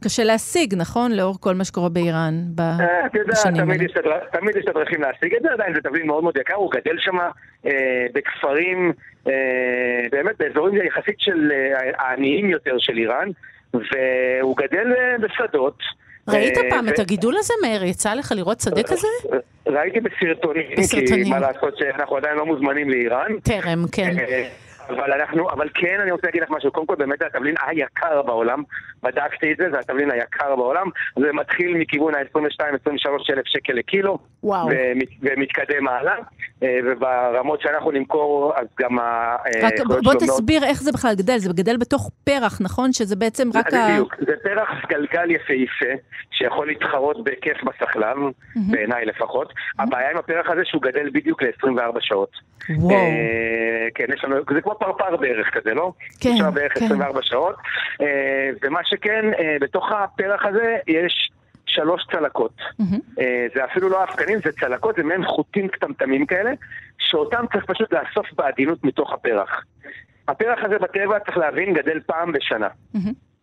קשה 0.05 0.25
להשיג, 0.25 0.75
נכון? 0.77 1.13
לאור 1.13 1.41
כל 1.41 1.55
מה 1.55 1.65
שקורה 1.65 1.89
באיראן 1.89 2.35
ב- 2.55 2.61
אה, 2.61 3.07
אתה 3.07 3.19
יודע, 3.19 3.33
בשנים 3.33 3.63
תמיד 3.63 3.71
האלה. 3.81 3.85
יש, 4.59 4.65
את 4.65 4.69
הדרכים 4.69 5.03
להשיג 5.03 5.35
את 5.35 5.43
זה, 5.43 5.49
עדיין 5.53 5.75
זה 5.75 5.81
תבלין 5.81 6.07
מאוד 6.07 6.23
מאוד 6.23 6.37
יקר, 6.37 6.55
הוא 6.55 6.71
גדל 6.71 6.99
שם 6.99 7.19
אה, 7.67 7.71
בכפרים, 8.15 8.93
אה, 9.27 9.33
באמת 10.13 10.35
באזורים 10.39 10.75
יחסית 10.87 11.15
של 11.19 11.53
אה, 11.53 11.91
העניים 11.99 12.51
יותר 12.51 12.75
של 12.79 12.97
איראן, 12.99 13.29
והוא 13.75 14.57
גדל 14.57 14.93
אה, 14.99 15.19
בשדות. 15.19 15.79
ראית 16.29 16.59
אה, 16.59 16.63
פעם 16.71 16.89
את 16.89 16.99
הגידול 16.99 17.35
הזה, 17.39 17.55
מאיר? 17.63 17.85
יצא 17.85 18.15
לך 18.15 18.33
לראות 18.37 18.61
שדה 18.61 18.83
כזה? 18.83 19.09
ראיתי 19.67 20.01
בסרטונים, 20.01 20.67
כי. 20.91 21.31
מה 21.31 21.39
לעשות 21.39 21.77
שאנחנו 21.79 22.17
עדיין 22.17 22.37
לא 22.37 22.47
מוזמנים 22.47 22.91
לאיראן. 22.91 23.39
טרם, 23.43 23.85
כן. 23.93 24.15
אבל 24.89 25.13
אנחנו, 25.13 25.51
אבל 25.51 25.69
כן 25.75 26.01
אני 26.01 26.11
רוצה 26.11 26.27
להגיד 26.27 26.43
לך 26.43 26.51
משהו, 26.51 26.73
קודם 26.73 26.87
כל 26.87 26.95
באמת 26.95 27.19
זה 27.19 27.27
התבלין 27.27 27.55
היקר 27.67 28.23
בעולם, 28.23 28.63
בדקתי 29.03 29.53
את 29.53 29.57
זה, 29.57 29.71
זה 29.71 29.79
התבלין 29.79 30.11
היקר 30.11 30.57
בעולם, 30.57 30.87
זה 31.21 31.33
מתחיל 31.33 31.77
מכיוון 31.77 32.15
ה-22-23 32.15 32.61
אלף 33.33 33.47
שקל 33.47 33.73
לקילו. 33.73 34.19
ומת- 34.71 35.09
ומתקדם 35.23 35.89
הלאה, 35.89 36.15
אה, 36.15 36.19
וברמות 36.85 37.61
שאנחנו 37.61 37.91
נמכור, 37.91 38.53
אז 38.57 38.67
גם 38.81 38.99
ה... 38.99 39.37
רק 39.63 39.73
אה, 39.73 39.85
בוא- 39.85 39.95
יכול 39.99 40.01
בוא 40.05 40.15
תסביר 40.15 40.65
איך 40.65 40.83
זה 40.83 40.93
בכלל 40.93 41.15
גדל. 41.15 41.39
זה 41.39 41.53
גדל 41.53 41.77
בתוך 41.77 42.11
פרח, 42.25 42.61
נכון? 42.61 42.93
שזה 42.93 43.17
בעצם 43.17 43.49
רק 43.55 43.73
ה... 43.75 43.89
בדיוק, 43.91 44.15
זה 44.27 44.33
פרח 44.43 44.69
גלגל 44.89 45.31
יפהפה, 45.31 45.93
שיכול 46.31 46.67
להתחרות 46.67 47.25
בכיף 47.25 47.57
בסחלב, 47.65 48.17
בעיניי 48.57 49.05
לפחות. 49.07 49.53
הבעיה 49.79 50.11
עם 50.11 50.17
הפרח 50.17 50.51
הזה 50.51 50.61
שהוא 50.65 50.83
גדל 50.83 51.11
בדיוק 51.13 51.43
ל-24 51.43 51.97
שעות. 52.01 52.31
וואו. 52.79 52.95
אה, 52.97 53.01
כן, 53.95 54.05
יש 54.15 54.25
לנו, 54.25 54.37
זה 54.55 54.61
כמו 54.61 54.75
פרפר 54.79 55.17
בערך 55.17 55.47
כזה, 55.55 55.75
לא? 55.75 55.93
כן, 56.21 56.31
אפשר 56.33 56.51
בערך 56.51 56.79
כן. 56.79 56.85
24 56.85 57.21
שעות. 57.23 57.55
אה, 58.01 58.07
ומה 58.63 58.81
שכן, 58.85 59.25
אה, 59.39 59.57
בתוך 59.61 59.85
הפרח 59.93 60.45
הזה 60.45 60.77
יש 60.87 61.31
שלוש 61.75 62.03
צלקות. 62.13 62.57
אה, 63.21 63.47
זה 63.55 63.65
אפילו 63.65 63.89
לא 63.89 64.05
אבקנים, 64.05 64.39
זה 64.45 64.53
צלקות, 64.53 64.97
זה 64.97 65.03
מעין 65.03 65.25
חוטים 65.25 65.69
קטמטמים 65.69 66.27
כאלה, 66.27 66.51
שאותם 66.99 67.45
צריך 67.53 67.65
פשוט 67.65 67.93
לאסוף 67.93 68.27
בעדינות 68.37 68.85
מתוך 68.85 69.13
הפרח. 69.13 69.65
הפרח 70.29 70.59
הזה 70.65 70.79
בטבע, 70.79 71.19
צריך 71.19 71.37
להבין, 71.37 71.75
גדל 71.75 72.01
פעם 72.07 72.33
בשנה. 72.33 72.69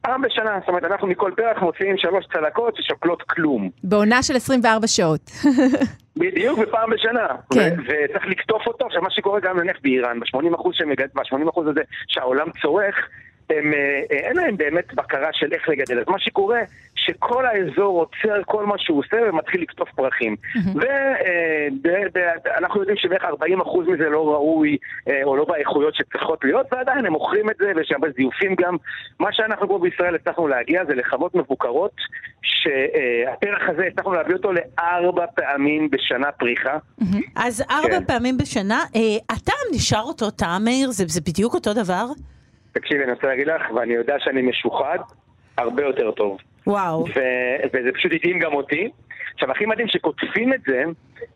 פעם 0.01 0.21
בשנה, 0.21 0.59
זאת 0.59 0.69
אומרת, 0.69 0.83
אנחנו 0.83 1.07
מכל 1.07 1.31
פרח 1.37 1.61
מוציאים 1.61 1.97
שלוש 1.97 2.25
צלקות 2.33 2.75
ששוקלות 2.75 3.21
כלום. 3.21 3.69
בעונה 3.83 4.23
של 4.23 4.35
24 4.35 4.87
שעות. 4.87 5.31
בדיוק, 6.21 6.59
ופעם 6.63 6.89
בשנה. 6.89 7.27
כן. 7.53 7.75
וצריך 7.79 8.25
לקטוף 8.27 8.67
אותו. 8.67 8.85
עכשיו, 8.85 9.01
מה 9.01 9.11
שקורה 9.11 9.39
גם 9.39 9.59
נניח 9.59 9.77
באיראן, 9.83 10.19
ב-80% 10.19 10.69
שמגד... 10.71 11.07
ב-80% 11.15 11.69
הזה 11.69 11.81
שהעולם 12.07 12.47
צורך, 12.61 12.95
הם, 13.57 13.73
אה, 13.73 14.01
אה, 14.11 14.17
אין 14.17 14.35
להם 14.35 14.57
באמת 14.57 14.93
בקרה 14.93 15.29
של 15.33 15.53
איך 15.53 15.69
לגדל. 15.69 15.99
אז 15.99 16.05
מה 16.07 16.19
שקורה, 16.19 16.59
שכל 16.95 17.45
האזור 17.45 17.99
עוצר 17.99 18.43
כל 18.45 18.65
מה 18.65 18.75
שהוא 18.77 18.99
עושה 18.99 19.17
ומתחיל 19.29 19.61
לקטוף 19.61 19.89
פרחים. 19.95 20.35
ואנחנו 22.13 22.79
יודעים 22.79 22.97
שבערך 22.97 23.23
40% 23.23 23.87
מזה 23.87 24.09
לא 24.09 24.33
ראוי, 24.33 24.77
אה, 25.07 25.23
או 25.23 25.35
לא 25.35 25.45
באיכויות 25.45 25.95
שצריכות 25.95 26.43
להיות, 26.43 26.67
ועדיין 26.71 27.05
הם 27.05 27.13
מוכרים 27.13 27.49
את 27.49 27.55
זה, 27.59 27.71
ויש 27.75 27.91
הרבה 27.91 28.07
זיופים 28.17 28.55
גם. 28.55 28.75
מה 29.19 29.29
שאנחנו 29.31 29.67
פה 29.67 29.79
בישראל 29.79 30.15
הצלחנו 30.15 30.47
להגיע 30.47 30.85
זה 30.85 30.95
לחוות 30.95 31.35
מבוקרות, 31.35 31.95
שהפרח 32.41 33.69
הזה 33.69 33.83
הצלחנו 33.83 34.13
להביא 34.13 34.35
אותו 34.35 34.51
לארבע 34.51 35.25
פעמים 35.35 35.89
בשנה 35.89 36.31
פריחה. 36.31 36.77
אז 37.35 37.63
ארבע 37.71 37.99
כן. 37.99 38.05
פעמים 38.05 38.37
בשנה, 38.37 38.83
אה, 38.95 39.35
הטעם 39.35 39.67
נשאר 39.75 40.03
אותו 40.03 40.31
טעם, 40.31 40.63
מאיר? 40.63 40.91
זה 40.91 41.21
בדיוק 41.21 41.53
אותו 41.53 41.73
דבר? 41.73 42.05
תקשיבי, 42.71 43.03
אני 43.03 43.11
רוצה 43.11 43.27
להגיד 43.27 43.47
לך, 43.47 43.61
ואני 43.75 43.93
יודע 43.93 44.15
שאני 44.19 44.41
משוחד, 44.41 44.97
הרבה 45.57 45.83
יותר 45.83 46.11
טוב. 46.11 46.37
וואו. 46.67 47.05
ו- 47.15 47.65
וזה 47.73 47.89
פשוט 47.95 48.11
הדהים 48.15 48.39
גם 48.39 48.53
אותי. 48.53 48.89
עכשיו, 49.33 49.51
הכי 49.51 49.65
מדהים 49.65 49.87
שכותבים 49.87 50.53
את 50.53 50.59
זה, 50.67 50.83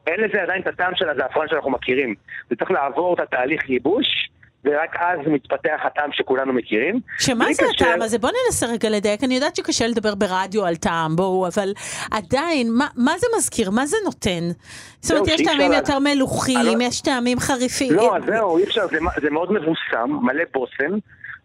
אין 0.07 0.19
לזה 0.19 0.41
עדיין 0.43 0.61
את 0.61 0.67
הטעם 0.67 0.91
של 0.95 1.09
הזעפרן 1.09 1.47
שאנחנו 1.47 1.71
מכירים. 1.71 2.15
זה 2.49 2.55
צריך 2.55 2.71
לעבור 2.71 3.13
את 3.13 3.19
התהליך 3.19 3.69
ייבוש, 3.69 4.29
ורק 4.65 4.95
אז 4.99 5.19
מתפתח 5.27 5.79
הטעם 5.83 6.09
שכולנו 6.13 6.53
מכירים. 6.53 6.99
שמה 7.19 7.45
זה 7.53 7.63
קשר- 7.73 7.85
הטעם 7.85 8.01
הזה? 8.01 8.17
בוא 8.19 8.29
ננסה 8.45 8.65
רגע 8.65 8.89
לדייק. 8.89 9.23
אני 9.23 9.35
יודעת 9.35 9.55
שקשה 9.55 9.87
לדבר 9.87 10.15
ברדיו 10.15 10.65
על 10.65 10.75
טעם, 10.75 11.15
בואו, 11.15 11.47
אבל 11.47 11.69
עדיין, 12.11 12.67
מה, 12.77 12.87
מה 12.95 13.11
זה 13.17 13.27
מזכיר? 13.37 13.71
מה 13.71 13.85
זה 13.85 13.97
נותן? 14.05 14.43
זאת 15.01 15.11
אומרת, 15.11 15.27
יש 15.27 15.41
טעמים 15.41 15.71
אפשר 15.71 15.77
יותר 15.93 15.99
מלוכים, 15.99 16.57
לא- 16.79 16.83
יש 16.83 17.01
טעמים 17.01 17.39
חריפים. 17.39 17.93
לא, 17.93 18.15
זהו, 18.25 18.57
אי 18.57 18.63
אפשר, 18.63 18.87
זה, 18.87 18.97
זה 19.21 19.29
מאוד 19.29 19.51
מבוסם, 19.51 20.09
מלא 20.21 20.43
בושם. 20.53 20.91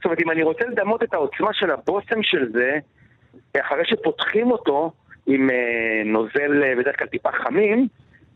זאת 0.01 0.05
אומרת, 0.05 0.19
אם 0.21 0.31
אני 0.31 0.43
רוצה 0.43 0.65
לדמות 0.65 1.03
את 1.03 1.15
העוצמה 1.15 1.49
של 1.53 1.71
הבושם 1.71 2.23
של 2.23 2.49
זה, 2.53 2.79
אחרי 3.61 3.83
שפותחים 3.85 4.51
אותו 4.51 4.93
עם 5.27 5.51
אה, 5.51 5.57
נוזל 6.05 6.63
אה, 6.65 6.73
בדרך 6.79 6.99
כלל 6.99 7.07
טיפה 7.09 7.29
חמים, 7.45 7.89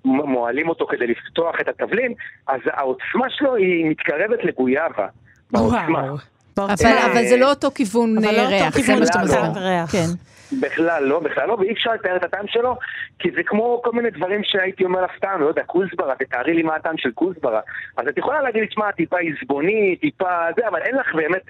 מועלים 0.05 0.69
אותו 0.69 0.87
כדי 0.87 1.07
לפתוח 1.07 1.55
את 1.61 1.69
התבלין, 1.69 2.13
אז 2.49 2.61
העוצמה 2.73 3.27
שלו 3.31 3.55
היא 3.55 3.91
מתקרבת 3.91 4.45
לגויאבה. 4.45 5.07
בעוצמה. 5.51 5.79
וואו. 6.03 6.17
אבל, 6.59 6.77
זה- 6.77 7.07
אבל 7.07 7.27
זה 7.29 7.37
לא 7.37 7.51
אותו 7.51 7.71
כיוון 7.75 8.19
אבל 8.19 8.27
אה, 8.27 8.33
לא 8.33 8.43
אותו 8.43 8.51
ריח, 8.55 8.75
זה 8.77 8.83
כיוון 8.83 9.07
שאתה. 9.07 9.19
וריח. 9.57 9.93
כן. 9.93 10.07
בכלל 10.53 11.05
לא, 11.05 11.21
בכלל 11.21 11.49
לא, 11.49 11.57
ואי 11.61 11.73
אפשר 11.73 11.93
לתאר 11.93 12.17
את 12.17 12.25
הטעם 12.25 12.47
שלו, 12.47 12.77
כי 13.19 13.31
זה 13.31 13.43
כמו 13.43 13.81
כל 13.85 13.93
מיני 13.93 14.11
דברים 14.11 14.41
שהייתי 14.45 14.85
אומר 14.85 15.03
לך 15.03 15.11
סתם, 15.17 15.41
לא 15.41 15.47
יודע, 15.47 15.63
כוסברה, 15.65 16.15
תתארי 16.17 16.55
לי 16.55 16.63
מה 16.63 16.77
הטעם 16.77 16.99
של 16.99 17.11
כוסברה. 17.15 17.61
אז 17.97 18.09
את 18.09 18.19
יכולה 18.19 18.43
להגיד 18.43 18.61
לי, 18.61 18.69
תשמע, 18.69 18.93
טיפה 18.93 19.17
עזבוני, 19.19 19.97
טיפה 20.01 20.47
זה, 20.57 20.69
אבל 20.69 20.83
אין 20.83 20.97
לך 20.97 21.15
באמת, 21.15 21.43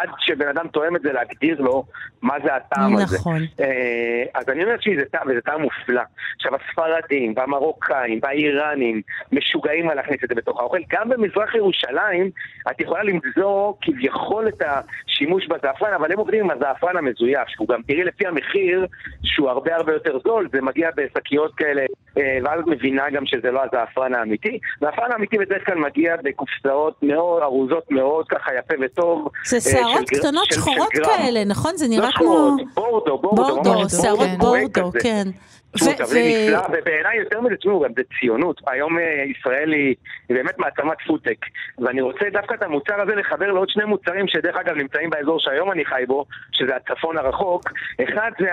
עד 0.00 0.08
שבן 0.18 0.48
אדם 0.48 0.68
תואם 0.68 0.96
את 0.96 1.00
זה, 1.02 1.12
להגדיר 1.12 1.60
לו 1.60 1.84
מה 2.22 2.34
זה 2.44 2.54
הטעם 2.54 2.96
הזה. 2.96 3.16
נכון. 3.16 3.40
אה, 3.60 4.24
אז 4.34 4.48
אני 4.48 4.64
אומר 4.64 4.76
שזה 4.80 5.04
טעם, 5.10 5.28
וזה 5.30 5.40
טעם 5.40 5.62
מופלא. 5.62 6.02
עכשיו, 6.36 6.52
הספרדים, 6.54 7.34
והמרוקאים, 7.36 8.20
והאיראנים, 8.22 9.02
משוגעים 9.32 9.90
על 9.90 9.96
להכניס 9.96 10.24
את 10.24 10.28
זה 10.28 10.34
בתוך 10.34 10.60
האוכל. 10.60 10.78
גם 10.90 11.08
במזרח 11.08 11.54
ירושלים, 11.54 12.30
את 12.70 12.80
יכולה 12.80 13.02
למצוא 13.02 13.72
כביכול 13.82 14.48
את 14.48 14.62
השימוש 14.62 15.46
בזעפרן, 15.46 15.92
אבל 15.94 16.12
הם 16.12 16.18
עובדים 16.18 16.44
עם 16.44 16.50
הזעפרן 16.50 16.96
המזויף, 16.96 17.48
שהוא 17.48 17.68
גם, 17.68 17.82
תראי 17.82 18.04
לפי 18.04 18.26
המחיר, 18.26 18.86
שהוא 19.22 19.50
הרבה 19.50 19.76
הרבה 19.76 19.92
יותר 19.92 20.18
זול, 20.24 20.48
זה 20.52 20.62
מגיע 20.62 20.90
בשקיות 20.96 21.54
כאלה, 21.54 21.82
אה, 22.18 22.38
ואז 22.44 22.60
את 22.60 22.66
מבינה 22.66 23.10
גם 23.10 23.26
שזה 23.26 23.50
לא 23.50 23.62
הזעפרן 23.64 24.14
האמיתי. 24.14 24.58
הזעפרן 24.82 25.12
האמיתי 25.12 25.38
בדרך 25.38 25.66
כלל 25.66 25.78
מגיע 25.78 26.16
בקופסאות 26.22 27.02
מאוד 27.02 27.42
ארוזות 27.42 27.90
מאוד, 27.90 28.28
ככה 28.28 28.50
יפה 28.54 28.74
וטוב. 28.80 29.28
זה 29.44 29.60
שערות 29.92 30.08
של 30.08 30.16
קטנות 30.18 30.46
של- 30.46 30.54
שחורות. 30.54 30.92
כאלה, 30.92 31.44
נכון? 31.44 31.76
זה 31.76 31.86
לא 31.88 31.96
נראה 31.96 32.08
כמו... 32.12 32.56
שחורות, 32.72 33.04
בורדו, 33.04 33.18
בורדו, 33.18 33.90
שערות 34.02 34.28
בורדו. 34.38 34.90
כן. 35.02 35.28
נפלא, 35.74 36.78
ובעיניי 36.78 37.16
יותר 37.18 37.40
מזה, 37.40 37.56
תשמעו, 37.56 37.80
גם 37.80 37.90
זה 37.96 38.02
ציונות. 38.20 38.60
היום 38.66 38.98
אה, 38.98 39.04
ישראל 39.38 39.72
היא 39.72 39.94
באמת 40.28 40.58
מעצמת 40.58 40.96
פודטק, 41.06 41.36
ואני 41.78 42.00
רוצה 42.00 42.24
דווקא 42.32 42.54
את 42.54 42.62
המוצר 42.62 43.00
הזה 43.00 43.14
לחבר 43.14 43.52
לעוד 43.52 43.68
שני 43.68 43.84
מוצרים 43.84 44.28
שדרך 44.28 44.56
אגב 44.56 44.76
נמצאים 44.76 45.10
באזור 45.10 45.40
שהיום 45.40 45.72
אני 45.72 45.84
חי 45.84 46.04
בו, 46.06 46.24
שזה 46.52 46.72
הצפון 46.76 47.18
הרחוק. 47.18 47.62
אחד 48.08 48.30
זה 48.40 48.46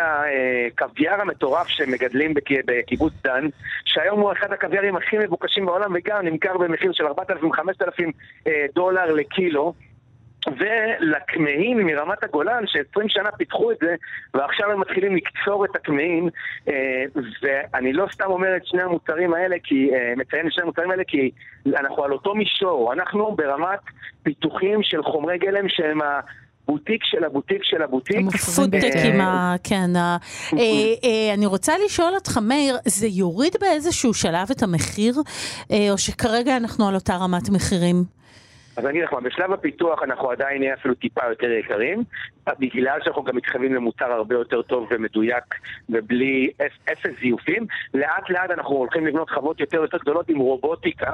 הקוויאר 0.68 1.22
המטורף 1.22 1.68
שמגדלים 1.68 2.34
בק- 2.34 2.66
בקיבוץ 2.66 3.14
דן, 3.24 3.48
שהיום 3.86 4.20
הוא 4.20 4.32
אחד 4.32 4.52
הקוויארים 4.54 4.96
הכי 4.96 5.18
מבוקשים 5.18 5.66
בעולם, 5.66 5.92
וגם 5.96 6.26
נמכר 6.26 6.58
במחיר 6.58 6.92
של 6.94 7.04
4,000-5,000 7.08 8.12
אה, 8.48 8.66
דולר 8.76 9.12
לקילו. 9.14 9.74
ולכמהים 10.48 11.86
מרמת 11.86 12.24
הגולן, 12.24 12.68
ש-20 12.68 13.04
שנה 13.08 13.32
פיתחו 13.32 13.72
את 13.72 13.78
זה, 13.82 13.96
ועכשיו 14.34 14.72
הם 14.72 14.80
מתחילים 14.80 15.16
לקצור 15.16 15.66
את 15.66 15.76
הכמהים, 15.76 16.30
אה, 16.68 17.04
ואני 17.42 17.94
לא 17.94 18.06
סתם 18.14 18.26
אומר 18.26 18.56
את 18.58 18.66
שני 18.66 18.82
המוצרים 18.82 19.34
האלה, 19.34 19.56
כי, 19.64 19.90
אה, 19.94 20.14
מציין 20.18 20.48
את 20.48 20.54
שני 20.54 20.64
המוצרים 20.64 20.92
האלה, 20.92 21.04
כי 21.08 21.32
אנחנו 21.66 22.04
על 22.04 22.12
אותו 22.12 22.36
מישור, 22.36 22.94
אנחנו 22.94 23.36
ברמת 23.36 23.80
פיתוחים 24.24 24.84
של 24.84 25.04
חומרי 25.04 25.38
גלם 25.38 25.70
שהם 25.70 26.02
ה... 26.02 26.20
בוטיק 26.68 27.02
של 27.04 27.24
הבוטיק 27.24 27.64
של 27.64 27.82
הבוטיק. 27.82 28.30
פודטק 28.56 28.94
עם 29.06 29.22
ה... 29.22 29.56
כן. 29.64 29.96
אה, 29.96 31.34
אני 31.34 31.46
רוצה 31.46 31.74
לשאול 31.86 32.14
אותך, 32.16 32.38
מאיר, 32.38 32.78
זה 32.86 33.08
יוריד 33.08 33.56
באיזשהו 33.62 34.14
שלב 34.14 34.48
את 34.52 34.64
המחיר, 34.64 35.14
או 35.90 35.98
שכרגע 35.98 36.58
אנחנו 36.58 36.88
על 36.88 36.96
אותה 36.96 37.16
רמת 37.16 37.50
מחירים? 37.50 38.23
אז 38.78 38.86
אני 38.86 38.90
אגיד 38.90 39.04
לך 39.04 39.14
מה, 39.14 39.20
בשלב 39.22 39.54
הפיתוח 39.54 40.04
אנחנו 40.04 40.32
עדיין 40.32 40.60
נהיה 40.60 40.74
אפילו 40.74 40.94
טיפה 40.96 41.22
יותר 41.30 41.52
יקרים, 41.52 42.04
בגלל 42.60 43.00
שאנחנו 43.04 43.24
גם 43.24 43.36
מתחייבים 43.36 43.76
למוצר 43.76 44.12
הרבה 44.12 44.36
יותר 44.36 44.62
טוב 44.62 44.88
ומדויק 44.92 45.44
ובלי 45.90 46.52
אפס 46.92 47.12
זיופים. 47.22 47.66
לאט 47.94 48.30
לאט 48.30 48.52
אנחנו 48.52 48.76
הולכים 48.76 49.08
לבנות 49.08 49.30
חוות 49.30 49.60
יותר 49.60 49.80
ויותר 49.80 49.98
גדולות 49.98 50.30
עם 50.30 50.38
רובוטיקה. 50.38 51.12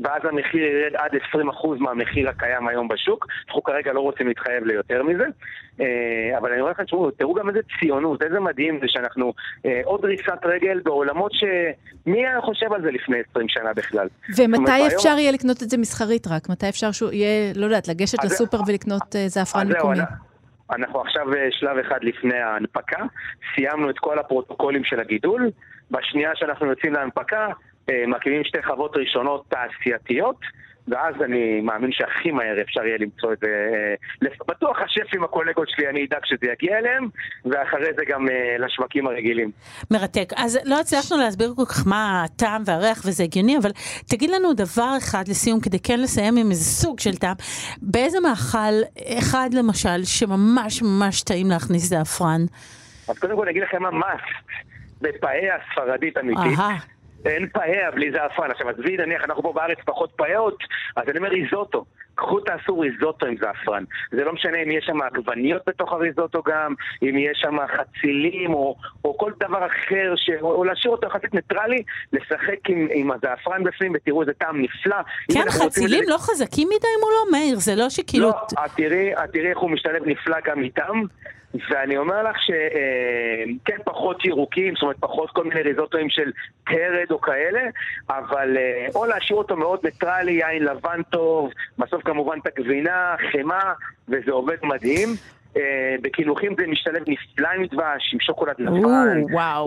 ואז 0.00 0.22
המחיר 0.24 0.62
ירד 0.62 0.96
עד 0.96 1.10
20% 1.14 1.38
מהמחיר 1.78 2.28
הקיים 2.28 2.68
היום 2.68 2.88
בשוק. 2.88 3.26
אנחנו 3.46 3.62
כרגע 3.62 3.92
לא 3.92 4.00
רוצים 4.00 4.28
להתחייב 4.28 4.64
ליותר 4.64 5.02
מזה. 5.02 5.24
אה, 5.80 6.38
אבל 6.38 6.52
אני 6.52 6.60
אומר 6.60 6.70
לכם, 6.70 6.84
תשמעו, 6.84 7.10
תראו 7.10 7.34
גם 7.34 7.48
איזה 7.48 7.60
ציונות, 7.80 8.22
איזה 8.22 8.40
מדהים 8.40 8.78
זה 8.80 8.86
שאנחנו 8.88 9.32
אה, 9.66 9.80
עוד 9.84 10.04
ריצת 10.04 10.38
רגל 10.44 10.80
בעולמות 10.84 11.32
ש... 11.32 11.44
מי 12.06 12.26
היה 12.26 12.40
חושב 12.40 12.72
על 12.72 12.82
זה 12.82 12.90
לפני 12.90 13.16
20 13.30 13.48
שנה 13.48 13.72
בכלל? 13.72 14.08
ומתי 14.38 14.86
אפשר 14.86 15.08
היום... 15.08 15.18
יהיה 15.18 15.32
לקנות 15.32 15.62
את 15.62 15.70
זה 15.70 15.78
מסחרית 15.78 16.26
רק? 16.26 16.48
מתי 16.48 16.68
אפשר 16.68 16.92
שהוא 16.92 17.12
יהיה, 17.12 17.52
לא 17.56 17.64
יודעת, 17.64 17.88
לגשת 17.88 18.24
לסופר 18.24 18.58
זה... 18.64 18.72
ולקנות 18.72 19.16
אה, 19.16 19.28
זעפרן 19.28 19.68
מקומי? 19.68 19.98
אנחנו 20.70 21.00
עכשיו 21.00 21.26
שלב 21.50 21.78
אחד 21.78 21.98
לפני 22.02 22.38
ההנפקה, 22.38 23.02
סיימנו 23.54 23.90
את 23.90 23.98
כל 23.98 24.18
הפרוטוקולים 24.18 24.84
של 24.84 25.00
הגידול, 25.00 25.50
בשנייה 25.90 26.30
שאנחנו 26.34 26.66
יוצאים 26.66 26.92
להנפקה, 26.92 27.48
מקימים 27.90 28.44
שתי 28.44 28.62
חוות 28.62 28.96
ראשונות 28.96 29.44
תעשייתיות, 29.48 30.36
ואז 30.88 31.14
אני 31.24 31.60
מאמין 31.60 31.92
שהכי 31.92 32.30
מהר 32.30 32.60
אפשר 32.60 32.84
יהיה 32.84 32.98
למצוא 32.98 33.32
את 33.32 33.38
זה. 33.38 33.48
אה, 33.48 34.28
בטוח 34.48 34.78
השף 34.84 35.14
עם 35.14 35.24
הקולגות 35.24 35.68
שלי, 35.68 35.88
אני 35.88 36.04
אדאג 36.04 36.20
שזה 36.24 36.46
יגיע 36.52 36.78
אליהם, 36.78 37.08
ואחרי 37.44 37.94
זה 37.96 38.02
גם 38.08 38.28
אה, 38.28 38.56
לשווקים 38.58 39.06
הרגילים. 39.06 39.50
מרתק. 39.90 40.32
אז 40.36 40.58
לא 40.64 40.80
הצלחנו 40.80 41.16
להסביר 41.18 41.52
כל 41.56 41.64
כך 41.64 41.86
מה 41.86 42.24
הטעם 42.24 42.62
והריח, 42.66 43.02
וזה 43.06 43.22
הגיוני, 43.22 43.58
אבל 43.58 43.70
תגיד 44.10 44.30
לנו 44.30 44.54
דבר 44.54 44.94
אחד 44.98 45.28
לסיום, 45.28 45.60
כדי 45.60 45.78
כן 45.80 46.00
לסיים 46.00 46.36
עם 46.36 46.50
איזה 46.50 46.64
סוג 46.64 47.00
של 47.00 47.16
טעם. 47.16 47.36
באיזה 47.82 48.20
מאכל, 48.20 49.02
אחד 49.18 49.48
למשל, 49.52 50.04
שממש 50.04 50.82
ממש 50.82 51.22
טעים 51.22 51.50
להכניס 51.50 51.82
זעפרן? 51.82 52.40
אז 53.08 53.18
קודם 53.18 53.36
כל 53.36 53.42
אני 53.42 53.50
אגיד 53.50 53.62
לכם 53.62 53.82
מה 53.82 53.90
מאסט. 53.90 54.24
בפאיה 55.00 55.54
ספרדית 55.72 56.18
אמיתית. 56.18 56.58
אין 57.26 57.48
פאיה 57.48 57.90
בלי 57.90 58.12
זעפרן. 58.12 58.50
עכשיו, 58.50 58.68
עזבי, 58.68 58.96
נניח, 58.96 59.24
אנחנו 59.24 59.42
פה 59.42 59.52
בארץ 59.52 59.78
פחות 59.84 60.10
פאיות, 60.16 60.58
אז 60.96 61.08
אני 61.08 61.18
אומר 61.18 61.28
ריזוטו. 61.28 61.84
קחו 62.14 62.40
תעשו 62.40 62.78
ריזוטו 62.78 63.26
עם 63.26 63.36
זעפרן. 63.36 63.84
זה 64.10 64.24
לא 64.24 64.32
משנה 64.32 64.58
אם 64.62 64.70
יש 64.70 64.84
שם 64.84 65.02
עגבניות 65.02 65.62
בתוך 65.66 65.92
הריזוטו 65.92 66.42
גם, 66.46 66.74
אם 67.02 67.18
יש 67.18 67.38
שם 67.40 67.56
חצילים, 67.76 68.54
או, 68.54 68.76
או 69.04 69.18
כל 69.18 69.32
דבר 69.40 69.66
אחר, 69.66 70.14
ש... 70.16 70.30
או 70.40 70.64
להשאיר 70.64 70.92
אותו 70.92 71.06
יחסית 71.06 71.34
ניטרלי, 71.34 71.82
לשחק 72.12 72.68
עם, 72.68 72.88
עם 72.94 73.10
הזעפרן 73.10 73.64
בפנים, 73.64 73.92
ותראו 73.94 74.20
איזה 74.20 74.32
טעם 74.32 74.62
נפלא. 74.62 74.96
כן, 75.32 75.50
חצילים 75.50 76.04
לא 76.06 76.16
חזקים 76.18 76.68
מדי 76.68 76.86
מולו, 77.00 77.30
מאיר, 77.32 77.58
זה 77.58 77.74
לא 77.74 77.90
שכאילו... 77.90 78.28
לא, 78.28 78.64
את 78.64 78.70
תראי, 78.76 79.14
את 79.14 79.30
תראי 79.32 79.50
איך 79.50 79.58
הוא 79.58 79.70
משתלב 79.70 80.02
נפלא 80.06 80.36
גם 80.44 80.62
איתם. 80.62 81.02
ואני 81.70 81.96
אומר 81.96 82.22
לך 82.22 82.36
שכן 82.42 83.76
אה, 83.78 83.84
פחות 83.84 84.24
ירוקים, 84.24 84.74
זאת 84.74 84.82
אומרת 84.82 84.96
פחות 85.00 85.30
כל 85.30 85.44
מיני 85.44 85.62
ריזוטואים 85.62 86.10
של 86.10 86.30
תרד 86.66 87.10
או 87.10 87.20
כאלה, 87.20 87.60
אבל 88.08 88.56
אה, 88.56 88.86
או 88.94 89.06
להשאיר 89.06 89.38
אותו 89.38 89.56
מאוד 89.56 89.80
ניטרלי, 89.84 90.32
יין 90.32 90.64
לבן 90.64 91.00
טוב, 91.10 91.50
בסוף 91.78 92.01
כמובן 92.02 92.38
את 92.42 92.46
הגבינה, 92.46 93.14
חמאה, 93.32 93.72
וזה 94.08 94.32
עובד 94.32 94.56
מדהים. 94.62 95.08
אה, 95.56 95.94
בקינוחים 96.02 96.54
זה 96.58 96.66
משתלב 96.66 97.02
נפלא 97.06 97.48
עם 97.56 97.66
דבש, 97.66 98.10
עם 98.14 98.20
שוקולד 98.20 98.54
לבן, 98.58 99.22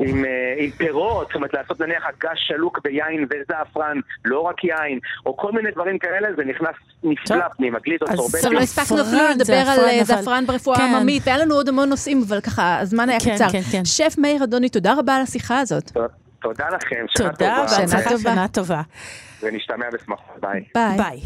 עם, 0.08 0.26
אה, 0.26 0.54
עם 0.58 0.70
פירות, 0.70 1.28
זאת 1.28 1.36
אומרת 1.36 1.54
לעשות 1.54 1.82
נניח 1.82 2.04
אגש 2.06 2.40
שלוק 2.48 2.80
ביין 2.84 3.26
וזעפרן, 3.30 4.00
לא 4.26 4.40
רק 4.40 4.64
יין, 4.64 5.00
או 5.26 5.38
כל 5.38 5.52
מיני 5.52 5.72
דברים 5.72 6.00
כאלה, 6.00 6.28
זה 6.38 6.44
נכנס 6.46 6.76
נפלא 7.04 7.48
פנימה, 7.58 7.80
גלידות 7.80 8.10
סורבטים. 8.16 8.54
לא 8.54 8.60
הספקנו 8.60 9.02
אפילו 9.02 9.24
לדבר 9.36 9.64
על 9.68 10.04
זעפרן 10.04 10.46
ברפואה 10.46 10.78
כן. 10.78 10.84
עממית, 10.84 11.24
והיה 11.26 11.38
לנו 11.38 11.56
עוד 11.56 11.70
המון 11.70 11.90
נושאים, 11.90 12.22
אבל 12.28 12.42
ככה, 12.42 12.80
הזמן 12.80 13.10
היה 13.10 13.20
כן, 13.20 13.36
קצר. 13.36 13.48
כן, 13.72 13.86
שף 13.86 14.16
מאיר 14.18 14.44
אדוני, 14.44 14.70
תודה 14.70 14.94
רבה 14.98 15.16
על 15.16 15.22
השיחה 15.22 15.60
הזאת. 15.60 15.92
תודה 16.42 16.66
לכם, 16.70 17.06
שנה 17.18 17.34
טובה. 17.34 17.66
תודה, 17.68 18.18
שנה 18.18 18.48
טובה. 18.48 18.82
ונשתמע 19.44 19.86
בשמחה, 19.94 20.24
ביי. 20.42 20.64
ביי. 20.98 21.20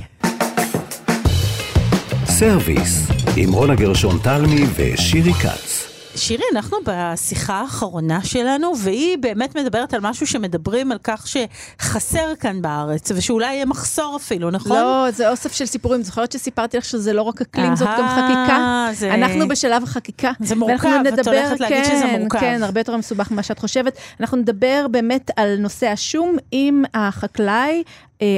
סרוויס, 2.39 3.07
עם 3.37 3.53
רונה 3.53 3.75
גרשון 3.75 4.19
תלמי 4.23 4.63
ושירי 4.75 5.33
כץ. 5.33 5.87
שירי, 6.15 6.43
אנחנו 6.55 6.77
בשיחה 6.85 7.53
האחרונה 7.53 8.23
שלנו, 8.23 8.73
והיא 8.77 9.17
באמת 9.17 9.57
מדברת 9.57 9.93
על 9.93 9.99
משהו 10.03 10.27
שמדברים 10.27 10.91
על 10.91 10.97
כך 11.03 11.27
שחסר 11.27 12.35
כאן 12.39 12.61
בארץ, 12.61 13.11
ושאולי 13.15 13.53
יהיה 13.53 13.65
מחסור 13.65 14.15
אפילו, 14.15 14.51
נכון? 14.51 14.77
לא, 14.77 15.11
זה 15.11 15.29
אוסף 15.29 15.53
של 15.53 15.65
סיפורים. 15.65 16.03
זוכרת 16.03 16.31
שסיפרתי 16.31 16.77
לך 16.77 16.85
שזה 16.85 17.13
לא 17.13 17.21
רק 17.21 17.41
אקלים, 17.41 17.75
זאת 17.75 17.87
גם 17.87 18.07
חקיקה? 18.09 18.87
זה... 18.93 19.13
אנחנו 19.13 19.47
בשלב 19.47 19.83
החקיקה. 19.83 20.31
זה 20.39 20.55
מורכב, 20.55 20.87
נדבר, 20.87 21.21
את 21.21 21.27
הולכת 21.27 21.59
להגיד 21.59 21.85
כן, 21.85 21.95
שזה 21.95 22.17
מורכב. 22.19 22.39
כן, 22.39 22.63
הרבה 22.63 22.79
יותר 22.79 22.97
מסובך 22.97 23.31
ממה 23.31 23.43
שאת 23.43 23.59
חושבת. 23.59 23.97
אנחנו 24.19 24.37
נדבר 24.37 24.85
באמת 24.91 25.31
על 25.35 25.55
נושא 25.57 25.87
השום 25.87 26.37
עם 26.51 26.83
החקלאי 26.93 27.83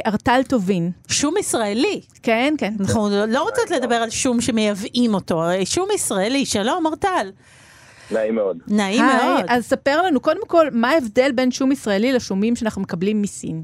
ארטל 0.06 0.41
טובין. 0.50 0.91
שום 1.08 1.38
ישראלי. 1.38 2.02
כן, 2.24 2.54
כן. 2.58 2.74
אנחנו 2.80 3.10
לא 3.28 3.44
רוצות 3.44 3.72
לדבר 3.72 3.96
על 3.96 4.10
שום 4.10 4.41
שמייבאים 4.41 5.13
אותו, 5.13 5.41
שום 5.65 5.88
ישראלי. 5.96 6.46
שלום, 6.46 6.88
ארטל. 6.88 7.32
נעים 8.12 8.36
מאוד. 8.36 8.58
נעים 8.67 9.06
מאוד. 9.06 9.46
אז 9.48 9.65
ספר 9.65 10.02
לנו, 10.02 10.20
קודם 10.20 10.46
כל, 10.48 10.67
מה 10.72 10.89
ההבדל 10.89 11.32
בין 11.36 11.52
שום 11.52 11.72
ישראלי 11.72 12.13
לשומים 12.13 12.56
שאנחנו 12.56 12.82
מקבלים 12.82 13.22
מסין? 13.22 13.63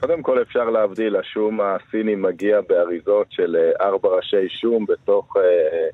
קודם 0.00 0.22
כל 0.22 0.42
אפשר 0.42 0.64
להבדיל, 0.70 1.16
השום 1.16 1.60
הסיני 1.60 2.14
מגיע 2.14 2.60
באריזות 2.68 3.26
של 3.30 3.56
אה, 3.56 3.86
ארבע 3.86 4.08
ראשי 4.08 4.48
שום 4.48 4.86
בתוך 4.88 5.36
אה, 5.36 5.88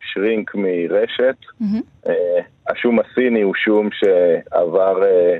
שרינק 0.00 0.54
מרשת. 0.54 1.36
Mm-hmm. 1.62 2.08
אה, 2.08 2.40
השום 2.68 2.98
הסיני 2.98 3.42
הוא 3.42 3.54
שום 3.54 3.88
שעבר 3.92 5.04
אה, 5.04 5.38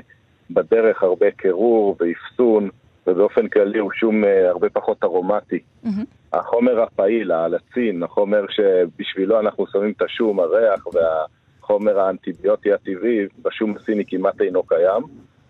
בדרך 0.49 1.03
הרבה 1.03 1.31
קירור 1.31 1.97
ואפסון, 1.99 2.69
ובאופן 3.07 3.47
כללי 3.47 3.79
הוא 3.79 3.91
שום 3.93 4.23
אה, 4.23 4.49
הרבה 4.49 4.69
פחות 4.69 5.03
ארומטי. 5.03 5.59
Mm-hmm. 5.85 5.89
החומר 6.33 6.81
הפעיל, 6.81 7.31
האלצין, 7.31 8.03
החומר 8.03 8.45
שבשבילו 8.49 9.39
אנחנו 9.39 9.67
שמים 9.67 9.93
את 9.97 10.01
השום, 10.01 10.39
הריח 10.39 10.87
וה... 10.93 11.25
החומר 11.67 11.99
האנטיביוטי 11.99 12.73
הטבעי 12.73 13.27
בשום 13.41 13.75
הסיני 13.77 14.03
כמעט 14.07 14.41
אינו 14.41 14.63
קיים, 14.63 15.03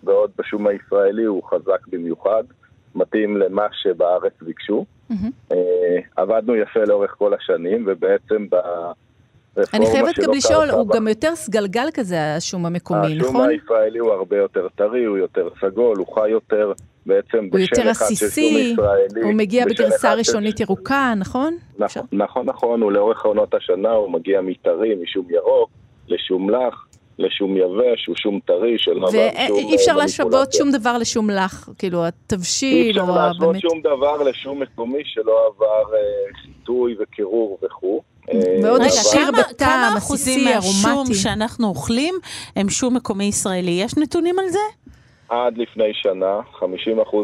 ועוד 0.04 0.32
בשום 0.38 0.68
הישראלי 0.68 1.24
הוא 1.24 1.44
חזק 1.44 1.88
במיוחד, 1.88 2.44
מתאים 2.96 3.38
למה 3.38 3.68
שבארץ 3.72 4.34
ביקשו. 4.42 4.86
Mm-hmm. 5.12 5.54
עבדנו 6.16 6.56
יפה 6.56 6.80
לאורך 6.80 7.16
כל 7.18 7.34
השנים, 7.34 7.84
ובעצם 7.88 8.46
ב... 8.50 8.56
אני 9.74 9.86
חייבת 9.92 10.20
גם 10.20 10.34
לשאול, 10.34 10.70
הוא 10.70 10.88
גם 10.88 11.08
יותר 11.08 11.36
סגלגל 11.36 11.88
כזה, 11.94 12.36
השום 12.36 12.66
המקומי, 12.66 13.16
נכון? 13.16 13.30
השום 13.30 13.42
הישראלי 13.42 14.00
הוא 14.00 14.12
הרבה 14.12 14.38
יותר 14.38 14.68
טרי, 14.76 15.06
הוא 15.06 15.18
יותר 15.18 15.50
סגול, 15.62 15.98
הוא 15.98 16.16
חי 16.16 16.30
יותר 16.30 16.74
בעצם 17.08 17.50
בשל 17.50 17.92
אחד 17.92 18.06
של 18.10 18.30
שום 18.30 18.44
ישראלי. 18.44 19.22
הוא 19.24 19.34
מגיע 19.34 19.66
בגרסה 19.66 20.14
ראשונית 20.14 20.60
ירוקה, 20.60 21.14
נכון? 21.18 21.58
נכון, 21.78 22.04
נכון, 22.12 22.46
נכון, 22.46 22.82
הוא 22.82 22.92
לאורך 22.92 23.26
עונות 23.26 23.54
השנה, 23.54 23.92
הוא 23.92 24.12
מגיע 24.12 24.42
מטרי, 24.42 24.96
משום 25.04 25.28
ירוק, 25.30 25.70
לשום 26.08 26.50
לח, 26.50 26.88
לשום 27.20 27.58
יבש, 27.58 28.06
הוא 28.08 28.16
שום 28.16 28.40
טרי 28.46 28.76
של 28.78 28.98
עבר 28.98 29.12
שום... 29.12 29.58
ואי 29.58 29.76
אפשר 29.76 29.92
אה, 29.92 29.98
להשוות 29.98 30.54
שום 30.54 30.72
דבר 30.72 30.98
לשום 30.98 31.30
לח, 31.30 31.70
כאילו 31.78 32.06
התבשיל 32.06 33.00
או 33.00 33.06
באמת... 33.06 33.18
אי 33.18 33.26
אפשר 33.26 33.28
להשוות 33.28 33.60
שום 33.60 33.82
דבר 33.82 34.24
לשום 34.24 34.62
מקומי 34.62 35.02
שלא 35.06 35.48
עבר 35.48 35.96
אה, 35.96 36.00
חיטוי 36.42 36.96
וקירור 37.00 37.60
וכו'. 37.66 38.02
מאוד 38.62 38.82
עשיר 38.82 39.32
בטעם, 39.32 39.38
עסיסי, 39.38 39.50
ארומטי. 39.50 39.66
כמה 39.66 39.98
אחוזים 39.98 40.44
מהשום 40.46 41.14
שאנחנו 41.14 41.68
אוכלים 41.68 42.16
הם 42.56 42.70
שום 42.70 42.96
מקומי 42.96 43.24
ישראלי? 43.24 43.72
יש 43.72 43.98
נתונים 43.98 44.40
על 44.40 44.50
זה? 44.50 44.60
עד 45.30 45.58
לפני 45.58 45.94
שנה, 45.94 46.40
50% 46.60 46.64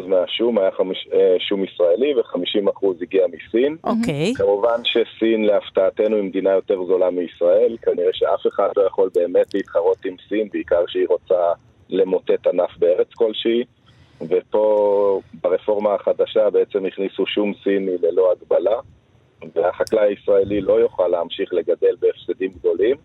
מהשום 0.08 0.58
היה 0.58 0.72
חמיש, 0.72 1.08
אה, 1.14 1.36
שום 1.40 1.64
ישראלי 1.64 2.14
ו-50% 2.16 3.02
הגיע 3.02 3.26
מסין. 3.28 3.78
אוקיי. 3.84 4.32
Okay. 4.32 4.38
כמובן 4.38 4.80
שסין 4.84 5.46
להפתעתנו 5.46 6.16
היא 6.16 6.24
מדינה 6.24 6.50
יותר 6.50 6.86
זולה 6.86 7.10
מישראל, 7.10 7.78
כנראה 7.82 8.14
שאף 8.14 8.48
אחד 8.48 8.70
לא 8.78 8.82
יכול 8.82 9.10
באמת 9.16 9.54
להתחרות 9.54 10.06
עם 10.06 10.16
סין, 10.30 10.50
בעיקר 10.54 10.84
שהיא 10.88 11.06
רוצה 11.10 11.52
למוטט 11.90 12.48
ענף 12.48 12.78
בארץ 12.78 13.14
כלשהי. 13.14 13.64
ופה 14.30 15.22
ברפורמה 15.42 15.94
החדשה 15.94 16.50
בעצם 16.50 16.86
הכניסו 16.86 17.26
שום 17.26 17.54
סיני 17.64 17.98
ללא 18.02 18.32
הגבלה. 18.32 18.80
והחקלאי 19.56 20.08
הישראלי 20.08 20.62
לא 20.62 20.74
יוכל 20.74 21.08
להמשיך 21.08 21.54
לגדל 21.54 21.96
בהפסדים 22.00 22.52
גדולים, 22.60 22.96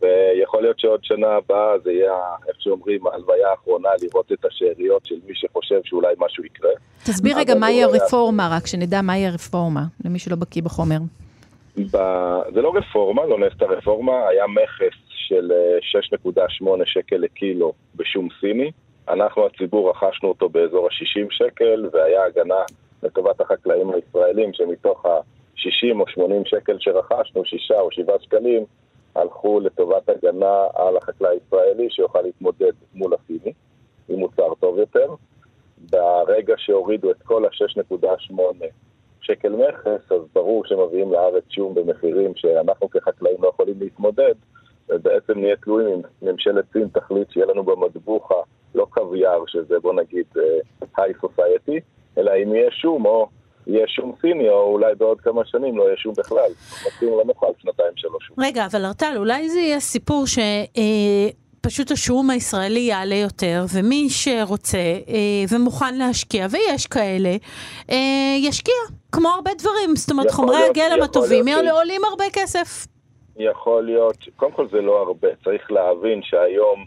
ויכול 0.00 0.62
להיות 0.62 0.80
שעוד 0.80 1.04
שנה 1.04 1.28
הבאה 1.28 1.78
זה 1.78 1.92
יהיה, 1.92 2.12
איך 2.48 2.56
שאומרים, 2.60 3.06
ההלוויה 3.06 3.50
האחרונה 3.50 3.88
לראות 4.02 4.32
את 4.32 4.44
השאריות 4.44 5.06
של 5.06 5.14
מי 5.26 5.34
שחושב 5.34 5.80
שאולי 5.84 6.14
משהו 6.18 6.44
יקרה. 6.44 6.70
תסביר 7.04 7.38
רגע 7.38 7.54
מהי 7.54 7.84
הרפורמה, 7.84 8.48
רק 8.52 8.66
שנדע 8.66 9.02
מהי 9.02 9.26
הרפורמה, 9.26 9.82
למי 10.04 10.18
שלא 10.18 10.36
בקיא 10.36 10.62
בחומר. 10.62 10.98
ב... 11.76 11.96
זה 12.54 12.62
לא 12.62 12.72
רפורמה, 12.74 13.26
לא 13.26 13.38
נעשתה 13.38 13.64
רפורמה, 13.64 14.28
היה 14.28 14.46
מכס 14.46 14.96
של 15.08 15.52
6.8 16.60 16.66
שקל 16.84 17.16
לקילו 17.16 17.72
בשום 17.96 18.28
סיני. 18.40 18.70
אנחנו, 19.08 19.46
הציבור, 19.46 19.90
רכשנו 19.90 20.28
אותו 20.28 20.48
באזור 20.48 20.86
ה-60 20.86 21.26
שקל, 21.30 21.88
והיה 21.92 22.24
הגנה 22.24 22.62
לטובת 23.02 23.40
החקלאים 23.40 23.90
הישראלים, 23.90 24.52
שמתוך 24.52 25.06
ה-60 25.06 26.00
או 26.00 26.08
80 26.08 26.42
שקל 26.44 26.76
שרכשנו, 26.78 27.44
6 27.44 27.70
או 27.70 27.92
7 27.92 28.12
שקלים, 28.20 28.64
הלכו 29.14 29.60
לטובת 29.60 30.08
הגנה 30.08 30.66
על 30.74 30.96
החקלאי 30.96 31.30
הישראלי 31.30 31.90
שיוכל 31.90 32.22
להתמודד 32.22 32.72
מול 32.94 33.14
הסיני 33.14 33.52
עם 34.08 34.18
מוצר 34.18 34.54
טוב 34.60 34.78
יותר. 34.78 35.14
ברגע 35.90 36.54
שהורידו 36.56 37.10
את 37.10 37.22
כל 37.22 37.44
ה-6.8 37.44 38.34
שקל 39.20 39.52
מכס, 39.52 40.12
אז 40.12 40.20
ברור 40.32 40.64
שמביאים 40.66 41.12
לארץ 41.12 41.44
שום 41.50 41.74
במחירים 41.74 42.32
שאנחנו 42.36 42.90
כחקלאים 42.90 43.36
לא 43.42 43.48
יכולים 43.48 43.80
להתמודד, 43.80 44.34
ובעצם 44.88 45.38
נהיה 45.38 45.56
תלויים 45.56 46.02
אם 46.22 46.28
ממשלת 46.28 46.64
סין 46.72 46.88
תחליט 46.88 47.30
שיהיה 47.30 47.46
לנו 47.46 47.62
במטבוחה 47.64 48.34
לא 48.74 48.86
קוויאר, 48.90 49.42
שזה 49.46 49.78
בוא 49.78 49.92
נגיד 49.92 50.26
היי 50.96 51.12
uh, 51.12 51.20
סוסייטי, 51.20 51.80
אלא 52.18 52.32
אם 52.42 52.54
יהיה 52.54 52.70
שום 52.70 53.06
או 53.06 53.28
יהיה 53.66 53.88
שום 53.88 54.12
סיני, 54.20 54.48
או 54.48 54.72
אולי 54.72 54.94
בעוד 54.94 55.20
כמה 55.20 55.42
שנים 55.44 55.78
לא 55.78 55.82
יהיה 55.82 55.96
שום 55.96 56.14
בכלל. 56.18 56.50
מתאים 56.86 57.10
לא 57.10 57.22
נוכל 57.26 57.46
שנתיים 57.62 57.92
שלוש. 57.96 58.30
רגע, 58.38 58.66
אבל 58.66 58.84
ארטל, 58.84 59.14
אולי 59.16 59.48
זה 59.48 59.60
יהיה 59.60 59.80
סיפור 59.80 60.26
ש... 60.26 60.38
אה... 60.38 61.28
פשוט 61.62 61.90
השום 61.90 62.30
הישראלי 62.30 62.80
יעלה 62.80 63.14
יותר, 63.14 63.64
ומי 63.74 64.10
שרוצה 64.10 64.78
אה, 64.78 65.44
ומוכן 65.52 65.94
להשקיע, 65.98 66.46
ויש 66.50 66.86
כאלה, 66.86 67.36
אה, 67.90 68.36
ישקיע, 68.38 68.74
כמו 69.12 69.28
הרבה 69.28 69.50
דברים. 69.58 69.96
זאת 69.96 70.10
אומרת, 70.10 70.30
חומרי 70.30 70.64
הגלם 70.70 71.02
הטובים 71.02 71.44
ש... 71.48 71.70
עולים 71.70 72.00
הרבה 72.04 72.24
כסף. 72.32 72.86
יכול 73.36 73.84
להיות, 73.84 74.16
קודם 74.36 74.52
כל 74.52 74.68
זה 74.68 74.80
לא 74.80 74.98
הרבה, 74.98 75.28
צריך 75.44 75.72
להבין 75.72 76.20
שהיום 76.22 76.84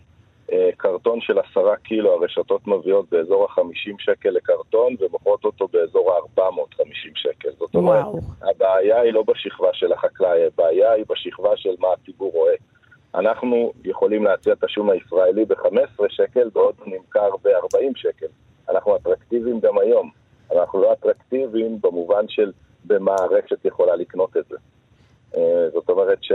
קרטון 0.77 1.21
של 1.21 1.39
עשרה 1.39 1.75
קילו, 1.75 2.13
הרשתות 2.13 2.67
מביאות 2.67 3.09
באזור 3.09 3.43
ה-50 3.43 3.95
שקל 3.99 4.29
לקרטון, 4.29 4.95
ומוכרות 4.99 5.45
אותו 5.45 5.67
באזור 5.67 6.11
ה-450 6.11 7.11
שקל. 7.15 7.49
זאת 7.59 7.75
אומרת, 7.75 8.05
הבעיה 8.41 9.01
היא 9.01 9.13
לא 9.13 9.23
בשכבה 9.27 9.69
של 9.73 9.93
החקלאי, 9.93 10.45
הבעיה 10.45 10.91
היא 10.91 11.05
בשכבה 11.09 11.57
של 11.57 11.75
מה 11.79 11.87
הציבור 11.93 12.31
רואה. 12.31 12.53
אנחנו 13.15 13.73
יכולים 13.83 14.23
להציע 14.23 14.53
את 14.53 14.63
השום 14.63 14.89
הישראלי 14.89 15.45
ב-15 15.45 16.05
שקל, 16.09 16.49
בעוד 16.53 16.75
נמכר 16.85 17.29
ב-40 17.43 17.91
שקל. 17.95 18.27
אנחנו 18.69 18.95
אטרקטיביים 18.95 19.59
גם 19.59 19.77
היום. 19.77 20.09
אנחנו 20.55 20.81
לא 20.81 20.93
אטרקטיביים 20.93 21.77
במובן 21.81 22.27
של 22.27 22.51
במה 22.85 23.15
הרשת 23.15 23.65
יכולה 23.65 23.95
לקנות 23.95 24.37
את 24.37 24.45
זה. 24.49 24.57
זאת 25.73 25.89
אומרת 25.89 26.23
ש... 26.23 26.31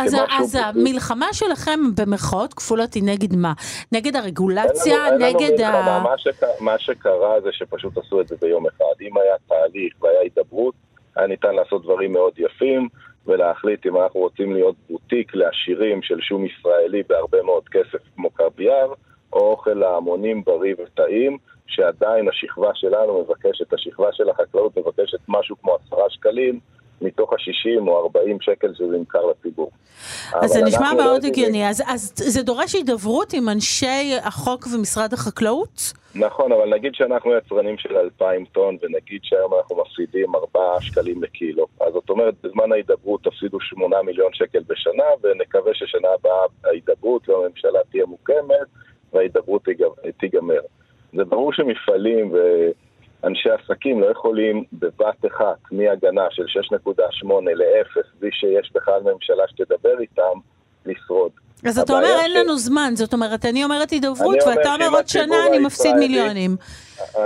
אז, 0.00 0.16
אז 0.30 0.58
המלחמה 0.62 1.26
שלכם 1.32 1.80
במרכאות 1.96 2.54
כפולות 2.54 2.94
היא 2.94 3.02
נגד 3.06 3.36
מה? 3.36 3.52
נגד 3.92 4.16
הרגולציה? 4.16 5.06
אין 5.06 5.14
לנו, 5.14 5.26
נגד 5.26 5.60
אין 5.60 5.74
ה... 5.74 6.00
מה, 6.02 6.18
שק... 6.18 6.42
מה 6.60 6.78
שקרה 6.78 7.40
זה 7.40 7.48
שפשוט 7.52 7.98
עשו 7.98 8.20
את 8.20 8.28
זה 8.28 8.36
ביום 8.40 8.66
אחד. 8.66 9.00
אם 9.00 9.16
היה 9.16 9.34
תהליך 9.48 9.94
והיה 10.00 10.20
הידברות, 10.20 10.74
היה 11.16 11.26
ניתן 11.26 11.54
לעשות 11.54 11.82
דברים 11.82 12.12
מאוד 12.12 12.32
יפים. 12.38 12.88
ולהחליט 13.26 13.86
אם 13.86 13.96
אנחנו 13.96 14.20
רוצים 14.20 14.52
להיות 14.52 14.74
בוטיק 14.90 15.34
לעשירים 15.34 16.02
של 16.02 16.20
שום 16.20 16.46
ישראלי 16.46 17.02
בהרבה 17.08 17.42
מאוד 17.42 17.68
כסף 17.68 17.98
כמו 18.16 18.30
קרביאר, 18.30 18.92
או 19.32 19.50
אוכל 19.50 19.74
להמונים 19.74 20.44
בריא 20.44 20.74
וטעים, 20.78 21.38
שעדיין 21.66 22.28
השכבה 22.28 22.70
שלנו 22.74 23.20
מבקשת, 23.20 23.72
השכבה 23.72 24.08
של 24.12 24.30
החקלאות 24.30 24.78
מבקשת 24.78 25.18
משהו 25.28 25.56
כמו 25.62 25.74
עשרה 25.74 26.10
שקלים, 26.10 26.60
מתוך 27.00 27.32
ה-60 27.32 27.88
או 27.88 28.02
40 28.02 28.40
שקל 28.40 28.74
שזה 28.74 28.96
נמכר 28.98 29.26
לציבור. 29.26 29.70
אז 30.42 30.50
זה 30.50 30.64
נשמע 30.64 30.92
מאוד 30.92 31.22
לא 31.22 31.28
הגיוני, 31.28 31.68
אז, 31.68 31.82
אז 31.86 32.12
זה 32.16 32.42
דורש 32.42 32.74
הידברות 32.74 33.32
עם 33.32 33.48
אנשי 33.48 34.14
החוק 34.22 34.66
ומשרד 34.74 35.12
החקלאות? 35.12 35.92
נכון, 36.14 36.52
אבל 36.52 36.74
נגיד 36.74 36.94
שאנחנו 36.94 37.30
יצרנים 37.36 37.78
של 37.78 37.96
2,000 37.96 38.44
טון, 38.44 38.76
ונגיד 38.82 39.20
שהיום 39.22 39.54
אנחנו 39.54 39.76
מפסידים 39.76 40.34
4 40.34 40.80
שקלים 40.80 41.22
לקילו. 41.22 41.66
אז 41.80 41.92
זאת 41.92 42.10
אומרת, 42.10 42.34
בזמן 42.42 42.72
ההידברות 42.72 43.24
תפסידו 43.24 43.60
8 43.60 44.02
מיליון 44.02 44.32
שקל 44.32 44.62
בשנה, 44.66 45.04
ונקווה 45.22 45.74
ששנה 45.74 46.08
הבאה 46.18 46.46
ההידברות 46.64 47.28
והממשלה 47.28 47.78
תהיה 47.90 48.06
מוקמת, 48.06 48.66
וההידברות 49.12 49.62
תיגמר. 50.20 50.60
זה 51.16 51.24
ברור 51.24 51.52
שמפעלים 51.52 52.30
ו... 52.32 52.36
אנשי 53.24 53.48
עסקים 53.50 54.00
לא 54.00 54.06
יכולים 54.06 54.64
בבת 54.72 55.26
אחת 55.26 55.58
מהגנה 55.72 56.26
של 56.30 56.44
6.8 56.44 57.28
ל-0, 57.54 58.00
בלי 58.20 58.30
שיש 58.32 58.72
בכלל 58.74 59.00
ממשלה 59.02 59.44
שתדבר 59.48 60.00
איתם, 60.00 60.38
לשרוד. 60.86 61.30
אז 61.66 61.78
אתה 61.78 61.92
אומר 61.92 62.16
ש... 62.18 62.22
אין 62.22 62.32
לנו 62.32 62.56
זמן, 62.56 62.92
זאת 62.94 63.12
אומרת, 63.12 63.44
אני 63.44 63.64
אומרת 63.64 63.90
הידברות, 63.90 64.36
ואתה 64.46 64.74
אומר 64.74 64.88
עוד 64.96 65.08
שנה 65.08 65.46
אני 65.48 65.58
מפסיד 65.58 65.96
מיליונים. 65.96 66.56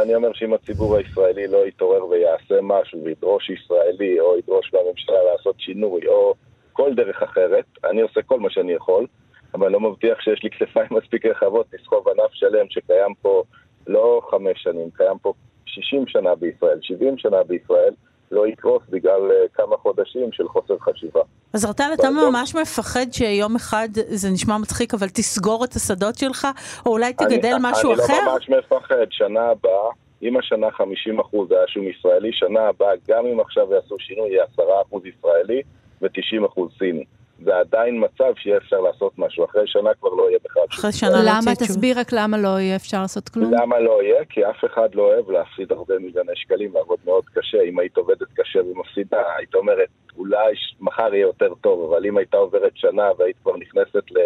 אני 0.03 0.15
אומר 0.15 0.33
שאם 0.33 0.55
הציבור 0.55 0.97
הישראלי 0.97 1.47
לא 1.47 1.67
יתעורר 1.67 2.07
ויעשה 2.07 2.55
משהו, 2.63 3.05
וידרוש 3.05 3.51
ישראלי, 3.51 4.21
או 4.21 4.39
ידרוש 4.39 4.71
מהממשלה 4.75 5.33
לעשות 5.33 5.55
שינוי, 5.59 6.07
או 6.07 6.35
כל 6.73 6.95
דרך 6.95 7.23
אחרת, 7.23 7.65
אני 7.91 8.01
עושה 8.01 8.23
כל 8.23 8.41
מה 8.41 8.51
שאני 8.51 8.73
יכול, 8.73 9.07
אבל 9.55 9.71
לא 9.71 9.81
מבטיח 9.81 10.21
שיש 10.21 10.43
לי 10.43 10.51
כתפיים 10.51 10.89
מספיק 10.91 11.27
רחבות 11.27 11.67
לסחוב 11.73 12.09
ענף 12.09 12.33
שלם 12.33 12.67
שקיים 12.69 13.15
פה 13.23 13.43
לא 13.87 14.21
חמש 14.31 14.63
שנים, 14.63 14.91
קיים 14.97 15.19
פה 15.23 15.33
60 15.75 16.05
שנה 16.07 16.35
בישראל, 16.35 16.79
70 16.83 17.19
שנה 17.19 17.43
בישראל, 17.43 17.95
לא 18.31 18.47
יקרוס 18.47 18.83
בגלל 18.91 19.31
uh, 19.31 19.49
כמה 19.55 19.77
חודשים 19.77 20.33
של 20.33 20.49
חוסר 20.49 20.79
חשיבה. 20.79 21.21
אז 21.53 21.65
רטל, 21.65 21.91
אתה 21.95 22.11
ממש 22.11 22.55
מפחד 22.55 23.07
שיום 23.13 23.57
אחד, 23.57 23.89
זה 23.93 24.31
נשמע 24.31 24.59
מצחיק, 24.59 24.95
אבל 24.95 25.09
תסגור 25.09 25.65
את 25.65 25.73
השדות 25.73 26.15
שלך, 26.15 26.49
או 26.87 26.91
אולי 26.91 27.13
תגדל 27.13 27.49
אני, 27.49 27.71
משהו 27.71 27.93
אני 27.93 28.05
אחר? 28.05 28.13
אני 28.13 28.27
לא 28.27 28.33
ממש 28.33 28.51
מפחד, 28.51 29.07
שנה 29.11 29.41
הבאה, 29.41 29.91
אם 30.23 30.37
השנה 30.37 30.71
50 30.71 31.21
אחוז 31.21 31.53
היה 31.53 31.69
שום 31.69 31.89
ישראלי, 31.89 32.31
שנה 32.33 32.61
הבאה, 32.61 32.93
גם 33.09 33.27
אם 33.27 33.41
עכשיו 33.41 33.73
יעשו 33.73 33.97
שינוי, 33.99 34.29
יהיה 34.29 34.45
10 34.53 34.63
אחוז 34.89 35.03
ישראלי 35.07 35.63
ו-90 36.03 36.47
אחוז 36.47 36.71
סיני. 36.79 37.05
זה 37.45 37.57
עדיין 37.57 38.05
מצב 38.05 38.33
שיהיה 38.37 38.57
אפשר 38.57 38.81
לעשות 38.81 39.13
משהו. 39.19 39.45
אחרי 39.45 39.63
שנה 39.67 39.91
כבר 40.01 40.09
לא 40.09 40.29
יהיה 40.29 40.39
בכלל 40.45 40.63
אחרי 40.71 40.93
שנה 40.93 41.11
לא 41.11 41.19
למה? 41.23 41.55
תסביר 41.55 41.99
רק 41.99 42.13
למה 42.13 42.39
לא 42.39 42.61
יהיה 42.61 42.77
אפשר 42.77 43.03
לעשות 43.03 43.29
כלום. 43.29 43.55
למה 43.55 43.81
לא 43.81 44.03
יהיה? 44.03 44.25
כי 44.25 44.47
אף 44.47 44.65
אחד 44.65 44.95
לא 44.95 45.03
אוהב 45.03 45.31
להפסיד 45.31 45.73
הרבה 45.73 45.99
מיליוני 45.99 46.33
שקלים, 46.35 46.71
לעבוד 46.75 46.99
מאוד 47.05 47.25
קשה. 47.35 47.63
אם 47.63 47.79
היית 47.79 47.97
עובדת 47.97 48.29
קשה 48.35 48.61
ומפסידה, 48.63 49.23
היית 49.39 49.55
אומרת, 49.55 49.89
אולי 50.17 50.55
מחר 50.81 51.15
יהיה 51.15 51.23
יותר 51.23 51.55
טוב, 51.61 51.93
אבל 51.93 52.07
אם 52.07 52.17
הייתה 52.17 52.37
עוברת 52.37 52.73
שנה 52.75 53.09
והיית 53.19 53.37
כבר 53.43 53.57
נכנסת 53.57 54.11
ל... 54.11 54.19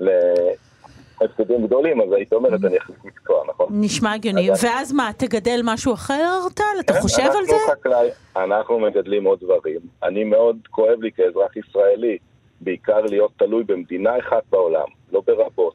ל... 0.00 0.10
הפסדים 1.20 1.66
גדולים, 1.66 2.00
אז 2.00 2.12
היית 2.12 2.32
אומרת, 2.32 2.64
אני 2.64 2.78
אחליף 2.78 3.04
מקצוע, 3.04 3.44
נכון? 3.48 3.68
נשמע 3.70 4.12
הגיוני. 4.12 4.50
ואז 4.62 4.92
מה, 4.92 5.10
תגדל 5.16 5.60
משהו 5.64 5.94
אחר, 5.94 6.40
טל? 6.54 6.62
אתה 6.80 6.92
כן, 6.92 7.00
חושב 7.00 7.22
על 7.22 7.44
זה? 7.44 7.56
אנחנו 8.36 8.78
מגדלים 8.78 9.24
עוד 9.24 9.40
דברים. 9.40 9.80
אני 10.02 10.24
מאוד 10.24 10.56
כואב 10.70 11.00
לי 11.00 11.10
כאזרח 11.12 11.56
ישראלי 11.56 12.18
בעיקר 12.60 13.00
להיות 13.00 13.32
תלוי 13.36 13.64
במדינה 13.64 14.18
אחת 14.18 14.42
בעולם, 14.50 14.88
לא 15.12 15.22
ברבות, 15.26 15.74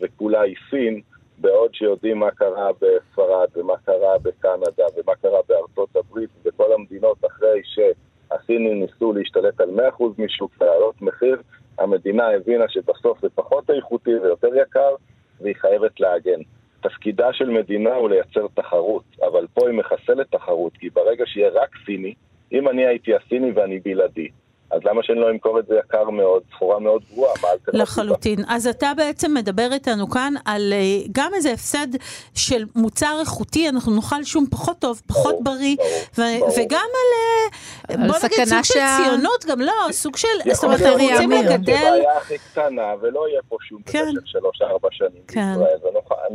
וכולה 0.00 0.40
היא 0.40 0.54
סין, 0.70 1.00
בעוד 1.38 1.74
שיודעים 1.74 2.18
מה 2.18 2.30
קרה 2.30 2.68
בספרד 2.72 3.48
ומה 3.56 3.74
קרה 3.84 4.18
בקנדה 4.18 4.84
ומה 4.96 5.14
קרה 5.22 5.38
בארצות 5.48 5.96
הברית 5.96 6.30
וכל 6.44 6.72
המדינות 6.72 7.24
אחרי 7.24 7.60
שהסינים 7.64 8.80
ניסו 8.80 9.12
להשתלט 9.12 9.60
על 9.60 9.68
100% 9.98 10.02
משוק 10.18 10.52
ולהעלות 10.60 11.02
מחיר, 11.02 11.42
המדינה 11.78 12.30
הבינה 12.30 12.64
שבסוף 12.68 13.20
זה 13.20 13.28
פחות 13.34 13.70
איכותי 13.70 14.14
ויותר 14.22 14.48
יקר 14.62 14.94
והיא 15.40 15.54
חייבת 15.56 16.00
להגן. 16.00 16.40
תפקידה 16.82 17.32
של 17.32 17.50
מדינה 17.50 17.94
הוא 17.94 18.10
לייצר 18.10 18.46
תחרות, 18.54 19.04
אבל 19.22 19.46
פה 19.54 19.68
היא 19.68 19.78
מחסלת 19.78 20.26
תחרות, 20.30 20.72
כי 20.72 20.90
ברגע 20.90 21.24
שיהיה 21.26 21.50
רק 21.50 21.70
סיני, 21.86 22.14
אם 22.52 22.68
אני 22.68 22.86
הייתי 22.86 23.14
הסיני 23.14 23.50
ואני 23.50 23.78
בלעדי, 23.78 24.28
אז 24.70 24.80
למה 24.84 25.02
שאני 25.02 25.20
לא 25.20 25.30
אמכור 25.30 25.58
את 25.58 25.66
זה 25.66 25.74
יקר 25.78 26.10
מאוד, 26.10 26.42
סחורה 26.54 26.78
מאוד 26.78 27.02
גבוהה? 27.12 27.32
מה 27.42 27.48
האלטרנטיבה? 27.48 27.82
לחלוטין. 27.82 28.38
אז 28.48 28.66
אתה 28.66 28.92
בעצם 28.96 29.34
מדבר 29.34 29.68
איתנו 29.72 30.10
כאן 30.10 30.34
על 30.44 30.72
אה, 30.72 30.78
גם 31.12 31.34
איזה 31.34 31.52
הפסד 31.52 31.86
של 32.34 32.64
מוצר 32.76 33.16
איכותי, 33.20 33.68
אנחנו 33.68 33.94
נאכל 33.94 34.24
שום 34.24 34.46
פחות 34.50 34.78
טוב, 34.78 35.02
פחות 35.06 35.34
ברור, 35.42 35.56
בריא, 35.56 35.76
ברור, 36.18 36.38
ברור. 36.38 36.50
וגם 36.58 36.88
על, 37.00 37.10
אה, 37.16 38.02
על 38.02 38.08
בוא 38.08 38.16
נגיד 38.24 38.44
סוג 38.44 38.62
שה... 38.62 38.74
של 38.74 39.04
ציונות, 39.04 39.44
גם 39.44 39.60
לא, 39.60 39.72
סוג 39.90 40.16
של, 40.16 40.28
זאת 40.52 40.64
אומרת, 40.64 40.80
אנחנו 40.80 41.04
רוצים 41.04 41.30
לגדל... 41.30 41.74
זה 41.74 41.90
בעיה 41.90 42.16
הכי 42.16 42.38
קטנה, 42.38 42.94
ולא 43.00 43.28
יהיה 43.28 43.40
פה 43.48 43.56
שום 43.60 43.82
כן. 43.86 44.04
במשך 44.06 44.26
שלוש-ארבע 44.26 44.88
שנים 44.92 45.22
כן. 45.28 45.52
בישראל, 45.52 45.78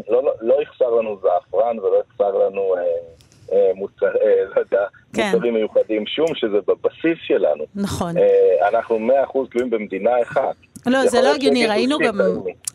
לא, 0.10 0.24
לא, 0.24 0.34
לא 0.42 0.62
יחסר 0.62 0.90
לנו 0.90 1.18
זעפרן 1.22 1.80
ולא 1.80 2.04
יחסר 2.10 2.38
לנו... 2.38 2.76
אה, 2.78 2.82
מוצר, 3.76 4.06
אה, 4.06 4.44
לא 4.56 4.60
יודע, 4.60 4.86
כן. 5.14 5.32
צרכים 5.32 5.54
מיוחדים, 5.54 6.08
שום 6.08 6.36
שזה 6.36 6.58
בבסיס 6.68 7.18
שלנו. 7.28 7.64
נכון. 7.76 8.18
אה, 8.18 8.70
אנחנו 8.70 9.00
100% 9.00 9.48
תלויים 9.52 9.70
במדינה 9.70 10.22
אחת. 10.22 10.56
לא, 10.86 11.08
זה 11.08 11.22
לא 11.22 11.34
הגיוני, 11.34 11.68
ראינו 11.68 11.98
גם. 11.98 12.20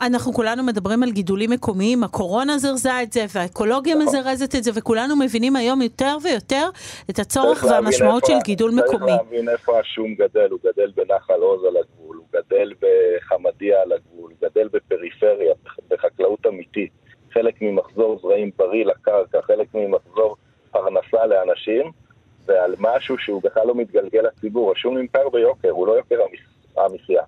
אנחנו 0.01 0.33
כולנו 0.33 0.63
מדברים 0.63 1.03
על 1.03 1.11
גידולים 1.11 1.49
מקומיים, 1.49 2.03
הקורונה 2.03 2.57
זרזה 2.57 3.01
את 3.03 3.13
זה, 3.13 3.25
והאקולוגיה 3.33 3.95
נכון. 3.95 4.07
מזרזת 4.07 4.55
את 4.55 4.63
זה, 4.63 4.71
וכולנו 4.75 5.15
מבינים 5.15 5.55
היום 5.55 5.81
יותר 5.81 6.17
ויותר 6.23 6.69
את 7.09 7.19
הצורך 7.19 7.63
והמשמעות 7.63 8.25
של 8.25 8.33
גידול 8.43 8.71
מקומי. 8.71 9.11
צריך 9.11 9.23
להבין 9.23 9.49
איפה 9.49 9.79
השום 9.79 10.15
גדל, 10.15 10.47
הוא 10.51 10.59
גדל 10.63 10.91
בנחל 10.95 11.41
עוז 11.41 11.63
על 11.63 11.77
הגבול, 11.77 12.17
הוא 12.17 12.25
גדל 12.33 12.73
בחמדיה 12.81 13.81
על 13.81 13.91
הגבול, 13.91 14.31
הוא 14.31 14.49
גדל 14.49 14.67
בפריפריה, 14.67 15.53
בחקלאות 15.89 16.45
אמיתית. 16.47 16.91
חלק 17.33 17.61
ממחזור 17.61 18.19
זרעים 18.21 18.51
בריא 18.57 18.85
לקרקע, 18.85 19.41
חלק 19.41 19.67
ממחזור 19.73 20.00
משהו 22.81 23.17
שהוא 23.17 23.41
בכלל 23.43 23.67
לא 23.67 23.75
מתגלגל 23.75 24.21
לציבור. 24.21 24.71
השום 24.71 24.97
נמכר 24.97 25.29
ביוקר, 25.29 25.69
הוא 25.69 25.87
לא 25.87 25.93
יוקר 25.93 26.19
המחיה. 26.77 27.23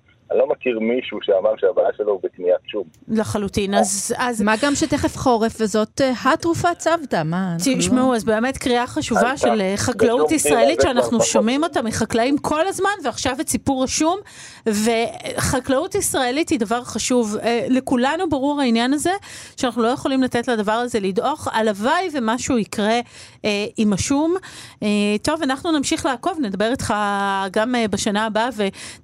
מכיר 0.64 0.78
מישהו 0.80 1.18
שאמר 1.22 1.50
שהבעיה 1.58 1.88
שלו 1.96 2.12
הוא 2.12 2.20
בקניית 2.22 2.56
שום. 2.66 2.82
לחלוטין, 3.08 3.74
אז... 3.74 4.14
אז 4.18 4.42
מה 4.42 4.54
גם 4.62 4.74
שתכף 4.74 5.16
חורף, 5.16 5.56
וזאת 5.60 6.00
אה, 6.00 6.12
התרופה 6.24 6.74
צוותא, 6.74 7.22
מה? 7.24 7.52
אנחנו 7.52 7.72
לא- 7.72 7.78
תשמעו, 7.78 8.14
אז 8.14 8.24
באמת 8.24 8.58
קריאה 8.58 8.86
חשובה 8.86 9.36
של 9.36 9.60
אה, 9.60 9.74
חקלאות 9.76 10.26
בשום 10.26 10.36
ישראלית 10.36 10.80
שאנחנו 10.80 11.20
שומעים 11.20 11.62
אותה 11.62 11.82
מחקלאים 11.82 12.38
כל 12.38 12.66
הזמן, 12.66 12.90
ועכשיו 13.04 13.36
את 13.40 13.48
סיפור 13.48 13.84
השום, 13.84 14.18
וחקלאות 14.66 15.94
ישראלית 15.94 16.48
היא 16.48 16.58
דבר 16.58 16.84
חשוב. 16.84 17.36
אה, 17.42 17.66
לכולנו 17.68 18.28
ברור 18.28 18.60
העניין 18.60 18.92
הזה, 18.92 19.12
שאנחנו 19.56 19.82
לא 19.82 19.88
יכולים 19.88 20.22
לתת 20.22 20.48
לדבר 20.48 20.72
הזה 20.72 21.00
לדעוך, 21.00 21.48
הלוואי 21.52 22.08
ומשהו 22.12 22.58
יקרה 22.58 23.00
אה, 23.44 23.66
עם 23.76 23.92
השום. 23.92 24.34
אה, 24.82 24.88
טוב, 25.22 25.42
אנחנו 25.42 25.72
נמשיך 25.72 26.06
לעקוב, 26.06 26.38
נדבר 26.40 26.70
איתך 26.70 26.94
גם 27.52 27.74
אה, 27.74 27.88
בשנה 27.88 28.26
הבאה, 28.26 28.48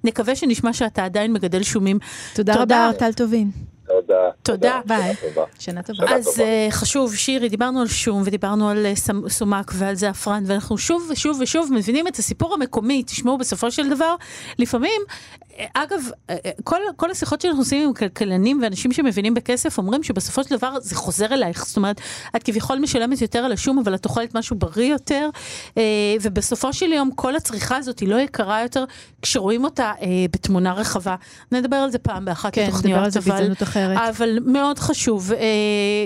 ונקווה 0.03 0.35
שנשמע 0.35 0.73
שאתה 0.73 1.05
עדיין 1.05 1.33
מגדל 1.33 1.50
שומים. 1.63 1.99
תודה 2.35 2.53
תודה. 2.53 2.87
רבה, 2.87 2.97
טל 2.99 3.13
טובין. 3.13 3.51
תודה. 3.87 4.15
תודה. 4.43 4.79
ביי. 4.85 5.13
שנה 5.59 5.83
טובה. 5.83 6.15
אז 6.15 6.25
טובה. 6.25 6.43
uh, 6.43 6.71
חשוב, 6.71 7.15
שירי, 7.15 7.49
דיברנו 7.49 7.81
על 7.81 7.87
שום 7.87 8.21
ודיברנו 8.25 8.69
על 8.69 8.85
uh, 8.85 8.99
סמ- 8.99 9.29
סומק 9.29 9.71
ועל 9.75 9.95
זעפרן, 9.95 10.43
ואנחנו 10.47 10.77
שוב 10.77 11.07
ושוב 11.11 11.37
ושוב 11.41 11.69
מבינים 11.73 12.07
את 12.07 12.15
הסיפור 12.19 12.53
המקומי. 12.53 13.03
תשמעו, 13.03 13.37
בסופו 13.37 13.71
של 13.71 13.89
דבר, 13.89 14.15
לפעמים, 14.59 15.01
אה, 15.50 15.50
אגב, 15.73 15.99
אה, 16.29 16.35
אה, 16.45 16.51
כל, 16.63 16.79
כל 16.95 17.11
השיחות 17.11 17.41
שאנחנו 17.41 17.61
עושים 17.61 17.87
עם 17.87 17.93
כלכלנים 17.93 18.59
ואנשים 18.61 18.91
שמבינים 18.91 19.33
בכסף, 19.33 19.77
אומרים 19.77 20.03
שבסופו 20.03 20.43
של 20.43 20.55
דבר 20.55 20.79
זה 20.79 20.95
חוזר 20.95 21.33
אלייך. 21.33 21.65
זאת 21.65 21.77
אומרת, 21.77 22.01
את 22.35 22.43
כביכול 22.43 22.79
משלמת 22.79 23.21
יותר 23.21 23.39
על 23.39 23.51
השום, 23.51 23.79
אבל 23.79 23.95
את 23.95 24.05
אוכלת 24.05 24.35
משהו 24.35 24.55
בריא 24.55 24.91
יותר, 24.91 25.29
אה, 25.77 25.83
ובסופו 26.21 26.73
של 26.73 26.91
יום 26.91 27.11
כל 27.15 27.35
הצריכה 27.35 27.77
הזאת 27.77 27.99
היא 27.99 28.09
לא 28.09 28.15
יקרה 28.15 28.61
יותר 28.61 28.85
כשרואים 29.21 29.63
אותה 29.63 29.91
בתמונה 30.31 30.73
רחבה. 30.73 31.15
נדבר 31.51 31.75
על 31.75 31.91
זה 31.91 31.97
פעם 31.99 32.25
באחת 32.25 32.53
כן, 32.53 32.67
התוכניות, 32.67 32.85
נדבר 32.85 33.05
על 33.05 33.11
זה 33.11 33.21
בהזדמנות 33.21 33.63
אחרת. 33.63 33.97
אבל 34.09 34.39
מאוד 34.45 34.79
חשוב. 34.79 35.31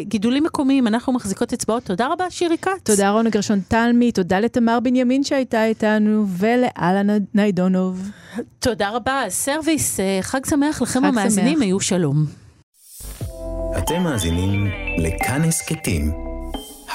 גידולים 0.02 0.44
מקומיים, 0.44 0.88
אנחנו 0.88 1.14
מחזיקות 1.14 1.54
אצבעות. 1.54 1.84
תודה 1.84 2.08
רבה, 2.08 2.26
שירי 2.30 2.58
כץ. 2.58 2.72
תודה 2.84 3.10
רונה 3.10 3.30
גרשון 3.30 3.60
תלמי, 3.68 4.12
תודה 4.12 4.40
לתמר 4.40 4.80
בנימין 4.80 5.24
שהייתה 5.24 5.66
איתנו, 5.66 6.26
ולאלנה 6.28 7.14
ניידונוב. 7.34 8.10
תודה 8.60 8.90
רבה, 8.90 9.24
סרוויס, 9.30 10.00
אה, 10.00 10.20
חג 10.22 10.46
שמח 10.46 10.82
לכם 10.82 11.00
חג 11.00 11.06
המאזינים, 11.06 11.54
שמח. 11.54 11.62
היו 11.62 11.80
שלום. 11.80 12.26
אתם 13.78 14.04
מאזינים 14.04 14.68
לכאן 14.98 15.42
הסכתים, 15.42 16.12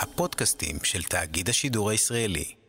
הפודקאסטים 0.02 0.76
של 0.82 1.02
תאגיד 1.02 1.48
השידור 1.48 1.90
הישראלי. 1.90 2.59